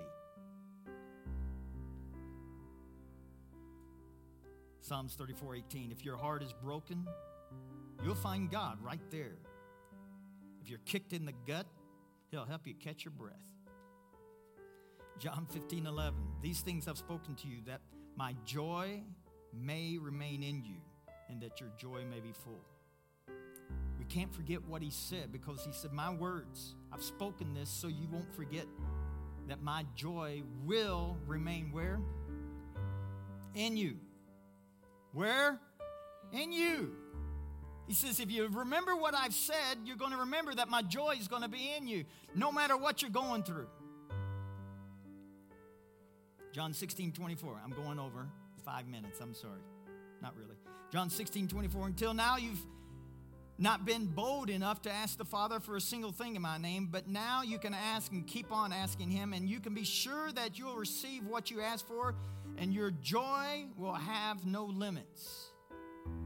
Psalms 4.80 5.14
34 5.14 5.56
18. 5.56 5.92
If 5.92 6.02
your 6.02 6.16
heart 6.16 6.42
is 6.42 6.54
broken, 6.62 7.06
You'll 8.04 8.14
find 8.14 8.50
God 8.50 8.78
right 8.82 9.00
there. 9.10 9.36
If 10.62 10.68
you're 10.68 10.80
kicked 10.84 11.12
in 11.12 11.24
the 11.24 11.34
gut, 11.46 11.66
He'll 12.30 12.44
help 12.44 12.66
you 12.66 12.74
catch 12.74 13.04
your 13.04 13.12
breath. 13.12 13.34
John 15.18 15.46
15, 15.50 15.86
11. 15.86 16.14
These 16.42 16.60
things 16.60 16.86
I've 16.86 16.98
spoken 16.98 17.34
to 17.36 17.48
you 17.48 17.58
that 17.66 17.80
my 18.16 18.34
joy 18.44 19.02
may 19.52 19.98
remain 19.98 20.42
in 20.42 20.62
you 20.62 20.76
and 21.28 21.40
that 21.40 21.60
your 21.60 21.70
joy 21.76 22.04
may 22.08 22.20
be 22.20 22.32
full. 22.32 22.64
We 23.98 24.04
can't 24.04 24.32
forget 24.32 24.64
what 24.64 24.82
he 24.82 24.90
said 24.90 25.32
because 25.32 25.64
he 25.64 25.72
said, 25.72 25.92
My 25.92 26.10
words, 26.10 26.74
I've 26.92 27.02
spoken 27.02 27.52
this 27.54 27.68
so 27.68 27.88
you 27.88 28.06
won't 28.10 28.32
forget 28.34 28.66
that 29.48 29.62
my 29.62 29.84
joy 29.96 30.42
will 30.64 31.16
remain 31.26 31.72
where? 31.72 32.00
In 33.54 33.76
you. 33.76 33.96
Where? 35.12 35.58
In 36.32 36.52
you. 36.52 36.94
He 37.88 37.94
says, 37.94 38.20
if 38.20 38.30
you 38.30 38.46
remember 38.48 38.94
what 38.94 39.14
I've 39.14 39.32
said, 39.32 39.78
you're 39.84 39.96
going 39.96 40.12
to 40.12 40.18
remember 40.18 40.54
that 40.54 40.68
my 40.68 40.82
joy 40.82 41.16
is 41.18 41.26
going 41.26 41.42
to 41.42 41.48
be 41.48 41.72
in 41.74 41.88
you, 41.88 42.04
no 42.34 42.52
matter 42.52 42.76
what 42.76 43.00
you're 43.00 43.10
going 43.10 43.42
through. 43.42 43.66
John 46.52 46.74
16, 46.74 47.12
24. 47.12 47.60
I'm 47.64 47.70
going 47.70 47.98
over 47.98 48.28
five 48.62 48.86
minutes. 48.86 49.20
I'm 49.20 49.34
sorry. 49.34 49.62
Not 50.20 50.36
really. 50.36 50.56
John 50.92 51.08
16, 51.08 51.48
24. 51.48 51.86
Until 51.86 52.12
now, 52.12 52.36
you've 52.36 52.64
not 53.58 53.86
been 53.86 54.06
bold 54.06 54.50
enough 54.50 54.82
to 54.82 54.90
ask 54.90 55.16
the 55.16 55.24
Father 55.24 55.58
for 55.58 55.76
a 55.76 55.80
single 55.80 56.12
thing 56.12 56.36
in 56.36 56.42
my 56.42 56.58
name, 56.58 56.88
but 56.90 57.08
now 57.08 57.42
you 57.42 57.58
can 57.58 57.72
ask 57.72 58.12
and 58.12 58.26
keep 58.26 58.52
on 58.52 58.72
asking 58.72 59.10
Him, 59.10 59.32
and 59.32 59.48
you 59.48 59.60
can 59.60 59.74
be 59.74 59.84
sure 59.84 60.30
that 60.32 60.58
you'll 60.58 60.76
receive 60.76 61.26
what 61.26 61.50
you 61.50 61.60
ask 61.60 61.86
for, 61.86 62.14
and 62.58 62.72
your 62.72 62.90
joy 62.90 63.64
will 63.76 63.94
have 63.94 64.44
no 64.44 64.64
limits. 64.64 65.47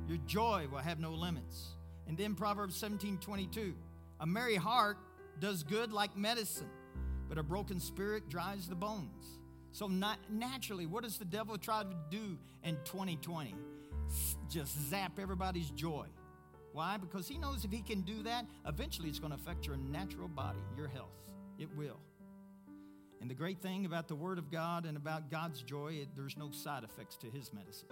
Your 0.09 0.19
joy 0.27 0.67
will 0.71 0.79
have 0.79 0.99
no 0.99 1.13
limits. 1.13 1.77
And 2.07 2.17
then 2.17 2.35
Proverbs 2.35 2.77
17 2.77 3.19
22. 3.19 3.75
A 4.21 4.27
merry 4.27 4.57
heart 4.57 4.99
does 5.41 5.63
good 5.63 5.93
like 5.93 6.17
medicine, 6.17 6.69
but 7.29 7.39
a 7.39 7.43
broken 7.43 7.81
spirit 7.81 8.29
dries 8.29 8.69
the 8.69 8.75
bones. 8.75 9.39
So, 9.73 9.87
not, 9.87 10.19
naturally, 10.31 10.87
what 10.87 11.03
does 11.03 11.19
the 11.19 11.25
devil 11.25 11.57
try 11.57 11.83
to 11.83 11.97
do 12.11 12.39
in 12.63 12.77
2020? 12.85 13.55
Just 14.51 14.79
zap 14.91 15.19
everybody's 15.19 15.71
joy. 15.71 16.07
Why? 16.73 16.99
Because 16.99 17.27
he 17.27 17.39
knows 17.39 17.65
if 17.65 17.71
he 17.71 17.81
can 17.81 18.03
do 18.03 18.23
that, 18.25 18.47
eventually 18.67 19.09
it's 19.09 19.19
going 19.19 19.33
to 19.33 19.39
affect 19.39 19.67
your 19.67 19.77
natural 19.77 20.29
body, 20.29 20.59
your 20.77 20.89
health. 20.89 21.09
It 21.59 21.75
will. 21.77 22.01
And 23.21 23.31
the 23.31 23.35
great 23.35 23.61
thing 23.61 23.87
about 23.87 24.09
the 24.09 24.15
Word 24.15 24.39
of 24.39 24.51
God 24.51 24.85
and 24.85 24.97
about 24.97 25.31
God's 25.31 25.63
joy, 25.63 25.99
it, 26.03 26.09
there's 26.17 26.37
no 26.37 26.51
side 26.51 26.83
effects 26.85 27.17
to 27.19 27.29
His 27.29 27.53
medicine. 27.53 27.89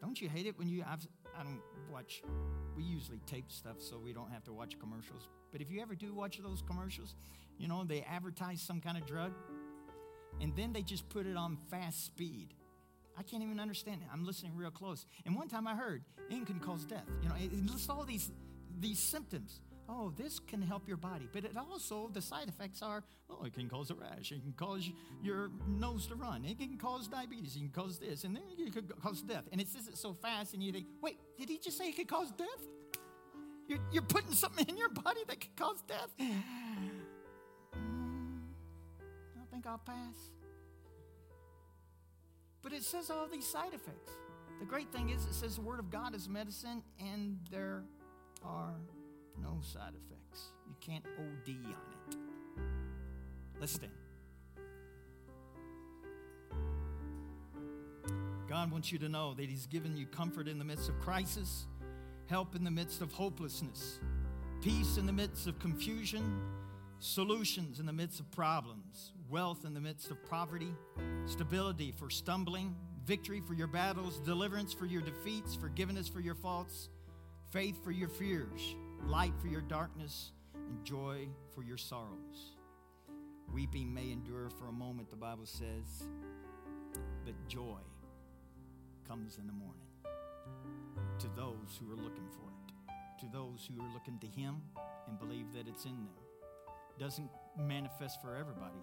Don't 0.00 0.20
you 0.20 0.28
hate 0.28 0.46
it 0.46 0.58
when 0.58 0.68
you? 0.68 0.84
I've, 0.86 1.06
I 1.38 1.42
don't 1.42 1.60
watch. 1.92 2.22
We 2.76 2.82
usually 2.82 3.20
tape 3.26 3.50
stuff 3.50 3.76
so 3.78 3.98
we 3.98 4.12
don't 4.12 4.30
have 4.30 4.44
to 4.44 4.52
watch 4.52 4.78
commercials. 4.78 5.28
But 5.52 5.60
if 5.60 5.70
you 5.70 5.80
ever 5.82 5.94
do 5.94 6.14
watch 6.14 6.38
those 6.42 6.62
commercials, 6.66 7.14
you 7.58 7.68
know 7.68 7.84
they 7.84 8.02
advertise 8.02 8.62
some 8.62 8.80
kind 8.80 8.96
of 8.96 9.06
drug, 9.06 9.32
and 10.40 10.54
then 10.56 10.72
they 10.72 10.82
just 10.82 11.08
put 11.08 11.26
it 11.26 11.36
on 11.36 11.58
fast 11.70 12.06
speed. 12.06 12.54
I 13.18 13.22
can't 13.22 13.42
even 13.42 13.60
understand 13.60 14.00
it. 14.02 14.08
I'm 14.10 14.24
listening 14.24 14.56
real 14.56 14.70
close. 14.70 15.04
And 15.26 15.36
one 15.36 15.48
time 15.48 15.66
I 15.66 15.74
heard 15.74 16.02
it 16.30 16.46
can 16.46 16.58
cause 16.58 16.84
death. 16.84 17.04
You 17.22 17.28
know, 17.28 17.34
it 17.38 17.52
lists 17.70 17.90
all 17.90 18.04
these 18.04 18.30
these 18.78 18.98
symptoms 18.98 19.60
oh, 19.90 20.12
this 20.16 20.38
can 20.38 20.62
help 20.62 20.86
your 20.86 20.96
body. 20.96 21.28
But 21.32 21.44
it 21.44 21.56
also, 21.56 22.08
the 22.12 22.22
side 22.22 22.48
effects 22.48 22.80
are, 22.82 23.02
oh, 23.28 23.44
it 23.44 23.52
can 23.52 23.68
cause 23.68 23.90
a 23.90 23.94
rash. 23.94 24.30
It 24.32 24.42
can 24.42 24.54
cause 24.56 24.88
your 25.22 25.50
nose 25.66 26.06
to 26.06 26.14
run. 26.14 26.44
It 26.44 26.58
can 26.58 26.78
cause 26.78 27.08
diabetes. 27.08 27.56
It 27.56 27.60
can 27.60 27.70
cause 27.70 27.98
this. 27.98 28.24
And 28.24 28.36
then 28.36 28.42
it 28.56 28.72
could 28.72 28.92
cause 29.02 29.22
death. 29.22 29.44
And 29.50 29.60
it 29.60 29.68
says 29.68 29.88
it 29.88 29.96
so 29.98 30.14
fast, 30.14 30.54
and 30.54 30.62
you 30.62 30.72
think, 30.72 30.86
wait, 31.02 31.18
did 31.38 31.48
he 31.48 31.58
just 31.58 31.76
say 31.76 31.88
it 31.88 31.96
could 31.96 32.08
cause 32.08 32.30
death? 32.30 32.46
You're, 33.66 33.80
you're 33.92 34.02
putting 34.02 34.32
something 34.32 34.68
in 34.68 34.76
your 34.76 34.88
body 34.88 35.20
that 35.26 35.40
could 35.40 35.56
cause 35.56 35.82
death? 35.86 36.10
I 36.20 36.26
think 39.50 39.66
I'll 39.66 39.78
pass. 39.78 40.16
But 42.62 42.72
it 42.72 42.82
says 42.82 43.10
all 43.10 43.26
these 43.26 43.46
side 43.46 43.74
effects. 43.74 44.12
The 44.60 44.66
great 44.66 44.92
thing 44.92 45.10
is, 45.10 45.24
it 45.24 45.34
says 45.34 45.56
the 45.56 45.62
Word 45.62 45.78
of 45.78 45.90
God 45.90 46.14
is 46.14 46.28
medicine, 46.28 46.82
and 47.00 47.38
there 47.50 47.82
are 48.44 48.74
no 49.42 49.58
side 49.62 49.92
effects. 49.94 50.48
You 50.66 50.74
can't 50.80 51.04
OD 51.18 51.48
on 51.48 51.74
it. 52.08 52.16
Let's 53.60 53.72
stand. 53.72 53.92
God 58.48 58.72
wants 58.72 58.90
you 58.90 58.98
to 58.98 59.08
know 59.08 59.34
that 59.34 59.48
He's 59.48 59.66
given 59.66 59.96
you 59.96 60.06
comfort 60.06 60.48
in 60.48 60.58
the 60.58 60.64
midst 60.64 60.88
of 60.88 60.98
crisis, 61.00 61.66
help 62.26 62.56
in 62.56 62.64
the 62.64 62.70
midst 62.70 63.00
of 63.00 63.12
hopelessness, 63.12 64.00
peace 64.60 64.96
in 64.96 65.06
the 65.06 65.12
midst 65.12 65.46
of 65.46 65.58
confusion, 65.60 66.40
solutions 66.98 67.78
in 67.78 67.86
the 67.86 67.92
midst 67.92 68.18
of 68.18 68.30
problems, 68.32 69.12
wealth 69.28 69.64
in 69.64 69.72
the 69.72 69.80
midst 69.80 70.10
of 70.10 70.22
poverty, 70.28 70.74
stability 71.26 71.92
for 71.92 72.10
stumbling, 72.10 72.74
victory 73.06 73.40
for 73.40 73.54
your 73.54 73.68
battles, 73.68 74.18
deliverance 74.20 74.72
for 74.72 74.86
your 74.86 75.02
defeats, 75.02 75.54
forgiveness 75.54 76.08
for 76.08 76.20
your 76.20 76.34
faults, 76.34 76.88
faith 77.50 77.82
for 77.84 77.92
your 77.92 78.08
fears 78.08 78.74
light 79.06 79.32
for 79.40 79.48
your 79.48 79.60
darkness, 79.60 80.32
and 80.54 80.84
joy 80.84 81.28
for 81.54 81.62
your 81.62 81.76
sorrows. 81.76 82.56
Weeping 83.52 83.92
may 83.92 84.10
endure 84.12 84.48
for 84.50 84.68
a 84.68 84.72
moment, 84.72 85.10
the 85.10 85.16
Bible 85.16 85.46
says, 85.46 86.08
but 87.24 87.34
joy 87.48 87.78
comes 89.06 89.38
in 89.38 89.46
the 89.46 89.52
morning 89.52 89.86
to 91.18 91.26
those 91.36 91.78
who 91.78 91.92
are 91.92 91.96
looking 91.96 92.28
for 92.30 92.48
it, 92.48 93.20
to 93.20 93.26
those 93.32 93.68
who 93.68 93.82
are 93.82 93.92
looking 93.92 94.18
to 94.20 94.26
Him 94.26 94.56
and 95.08 95.18
believe 95.18 95.52
that 95.52 95.66
it's 95.66 95.84
in 95.84 95.90
them. 95.90 96.14
Doesn't 96.98 97.30
manifest 97.58 98.20
for 98.22 98.36
everybody, 98.36 98.78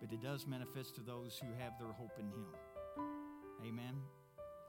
but 0.00 0.12
it 0.12 0.20
does 0.20 0.46
manifest 0.46 0.94
to 0.96 1.00
those 1.00 1.40
who 1.42 1.48
have 1.62 1.78
their 1.78 1.92
hope 1.92 2.18
in 2.18 2.26
Him. 2.26 2.46
Amen. 3.66 3.94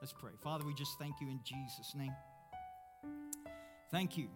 Let's 0.00 0.12
pray. 0.12 0.32
Father, 0.42 0.64
we 0.64 0.74
just 0.74 0.98
thank 0.98 1.20
you 1.20 1.28
in 1.28 1.40
Jesus' 1.44 1.94
name. 1.94 2.12
Thank 3.90 4.16
you 4.16 4.28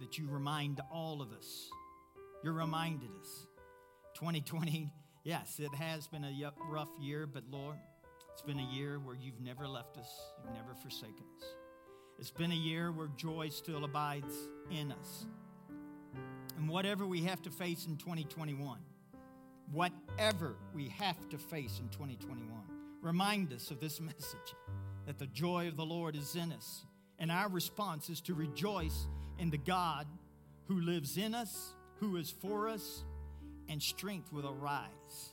that 0.00 0.18
you 0.18 0.28
remind 0.28 0.80
all 0.90 1.22
of 1.22 1.32
us. 1.32 1.68
You're 2.42 2.52
reminded 2.52 3.10
us. 3.20 3.46
2020, 4.14 4.92
yes, 5.24 5.58
it 5.58 5.74
has 5.74 6.06
been 6.08 6.24
a 6.24 6.52
rough 6.70 6.88
year, 7.00 7.26
but 7.26 7.44
Lord, 7.50 7.76
it's 8.32 8.42
been 8.42 8.58
a 8.58 8.74
year 8.74 8.98
where 8.98 9.14
you've 9.14 9.40
never 9.40 9.66
left 9.66 9.96
us, 9.98 10.08
you've 10.42 10.54
never 10.54 10.74
forsaken 10.74 11.24
us. 11.38 11.48
It's 12.18 12.30
been 12.30 12.52
a 12.52 12.54
year 12.54 12.92
where 12.92 13.08
joy 13.16 13.50
still 13.50 13.84
abides 13.84 14.34
in 14.70 14.92
us. 14.92 15.26
And 16.56 16.68
whatever 16.68 17.06
we 17.06 17.22
have 17.22 17.42
to 17.42 17.50
face 17.50 17.86
in 17.86 17.96
2021, 17.96 18.78
whatever 19.70 20.56
we 20.74 20.88
have 20.88 21.28
to 21.28 21.38
face 21.38 21.78
in 21.78 21.88
2021, 21.88 22.48
remind 23.02 23.52
us 23.52 23.70
of 23.70 23.80
this 23.80 24.00
message 24.00 24.54
that 25.06 25.18
the 25.18 25.26
joy 25.26 25.68
of 25.68 25.76
the 25.76 25.84
Lord 25.84 26.16
is 26.16 26.36
in 26.36 26.52
us. 26.52 26.84
And 27.18 27.30
our 27.30 27.48
response 27.48 28.10
is 28.10 28.20
to 28.22 28.34
rejoice 28.34 29.06
in 29.38 29.50
the 29.50 29.58
God 29.58 30.06
who 30.66 30.80
lives 30.80 31.16
in 31.16 31.34
us, 31.34 31.74
who 32.00 32.16
is 32.16 32.30
for 32.30 32.68
us, 32.68 33.04
and 33.68 33.82
strength 33.82 34.32
will 34.32 34.48
arise. 34.48 35.32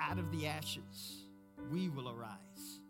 Out 0.00 0.18
of 0.18 0.30
the 0.30 0.46
ashes, 0.46 1.24
we 1.70 1.88
will 1.88 2.08
arise. 2.08 2.80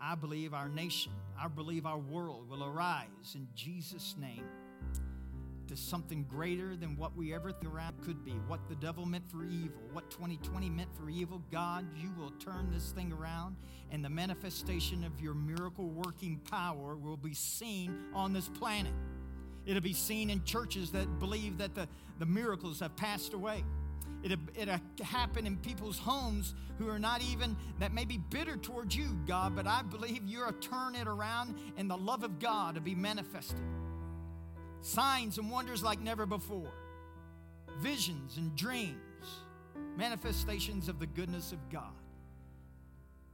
I 0.00 0.14
believe 0.14 0.54
our 0.54 0.68
nation, 0.68 1.12
I 1.38 1.48
believe 1.48 1.86
our 1.86 1.98
world 1.98 2.48
will 2.48 2.64
arise 2.64 3.34
in 3.34 3.48
Jesus' 3.54 4.16
name 4.18 4.44
to 5.68 5.76
something 5.76 6.24
greater 6.24 6.76
than 6.76 6.96
what 6.96 7.16
we 7.16 7.32
ever 7.32 7.52
thought 7.52 7.94
could 8.02 8.24
be. 8.24 8.32
What 8.46 8.68
the 8.68 8.74
devil 8.74 9.06
meant 9.06 9.30
for 9.30 9.44
evil, 9.44 9.80
what 9.92 10.10
2020 10.10 10.68
meant 10.68 10.94
for 10.94 11.08
evil, 11.08 11.40
God, 11.50 11.86
you 11.96 12.12
will 12.18 12.32
turn 12.32 12.70
this 12.72 12.90
thing 12.90 13.12
around, 13.12 13.56
and 13.90 14.04
the 14.04 14.10
manifestation 14.10 15.04
of 15.04 15.20
your 15.20 15.34
miracle 15.34 15.88
working 15.88 16.40
power 16.50 16.96
will 16.96 17.16
be 17.16 17.34
seen 17.34 17.96
on 18.12 18.32
this 18.32 18.48
planet. 18.48 18.92
It'll 19.64 19.82
be 19.82 19.92
seen 19.92 20.30
in 20.30 20.44
churches 20.44 20.90
that 20.92 21.18
believe 21.18 21.58
that 21.58 21.74
the, 21.74 21.88
the 22.18 22.26
miracles 22.26 22.80
have 22.80 22.96
passed 22.96 23.32
away. 23.32 23.64
It'll, 24.22 24.38
it'll 24.54 24.80
happen 25.02 25.46
in 25.46 25.56
people's 25.56 25.98
homes 25.98 26.54
who 26.78 26.88
are 26.88 26.98
not 26.98 27.22
even, 27.22 27.56
that 27.80 27.92
may 27.92 28.04
be 28.04 28.18
bitter 28.18 28.56
towards 28.56 28.94
you, 28.94 29.18
God, 29.26 29.56
but 29.56 29.66
I 29.66 29.82
believe 29.82 30.22
you're 30.26 30.50
to 30.50 30.68
turn 30.68 30.94
it 30.94 31.08
around 31.08 31.56
and 31.76 31.90
the 31.90 31.96
love 31.96 32.22
of 32.22 32.38
God 32.38 32.76
to 32.76 32.80
be 32.80 32.94
manifested. 32.94 33.60
Signs 34.80 35.38
and 35.38 35.50
wonders 35.50 35.82
like 35.82 36.00
never 36.00 36.26
before. 36.26 36.72
Visions 37.80 38.36
and 38.36 38.54
dreams. 38.56 38.96
Manifestations 39.96 40.88
of 40.88 40.98
the 40.98 41.06
goodness 41.06 41.52
of 41.52 41.70
God 41.70 41.92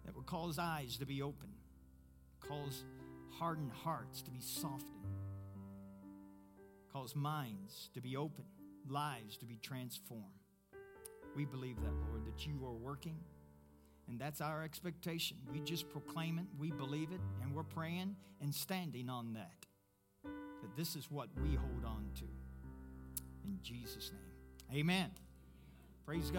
that 0.04 0.14
will 0.14 0.22
cause 0.22 0.58
eyes 0.58 0.96
to 0.96 1.06
be 1.06 1.22
open, 1.22 1.48
cause 2.40 2.84
hardened 3.38 3.72
hearts 3.84 4.22
to 4.22 4.30
be 4.30 4.40
softened 4.40 4.97
cause 6.98 7.14
minds 7.14 7.90
to 7.94 8.00
be 8.00 8.16
open, 8.16 8.44
lives 8.88 9.37
to 9.37 9.46
be 9.46 9.56
transformed. 9.62 10.24
We 11.37 11.44
believe 11.44 11.76
that, 11.76 11.92
Lord, 12.08 12.26
that 12.26 12.44
you 12.44 12.66
are 12.66 12.72
working, 12.74 13.16
and 14.08 14.18
that's 14.18 14.40
our 14.40 14.64
expectation. 14.64 15.37
We 15.52 15.61
just 15.61 15.88
proclaim 15.90 16.38
it, 16.38 16.46
we 16.58 16.72
believe 16.72 17.12
it, 17.12 17.20
and 17.40 17.54
we're 17.54 17.62
praying 17.62 18.16
and 18.40 18.52
standing 18.52 19.08
on 19.08 19.34
that. 19.34 19.52
That 20.24 20.76
this 20.76 20.96
is 20.96 21.08
what 21.08 21.28
we 21.40 21.54
hold 21.54 21.84
on 21.84 22.04
to. 22.16 22.24
In 23.44 23.58
Jesus' 23.62 24.11
name. 24.11 24.80
Amen. 24.80 25.11
Praise 26.04 26.30
God. 26.30 26.34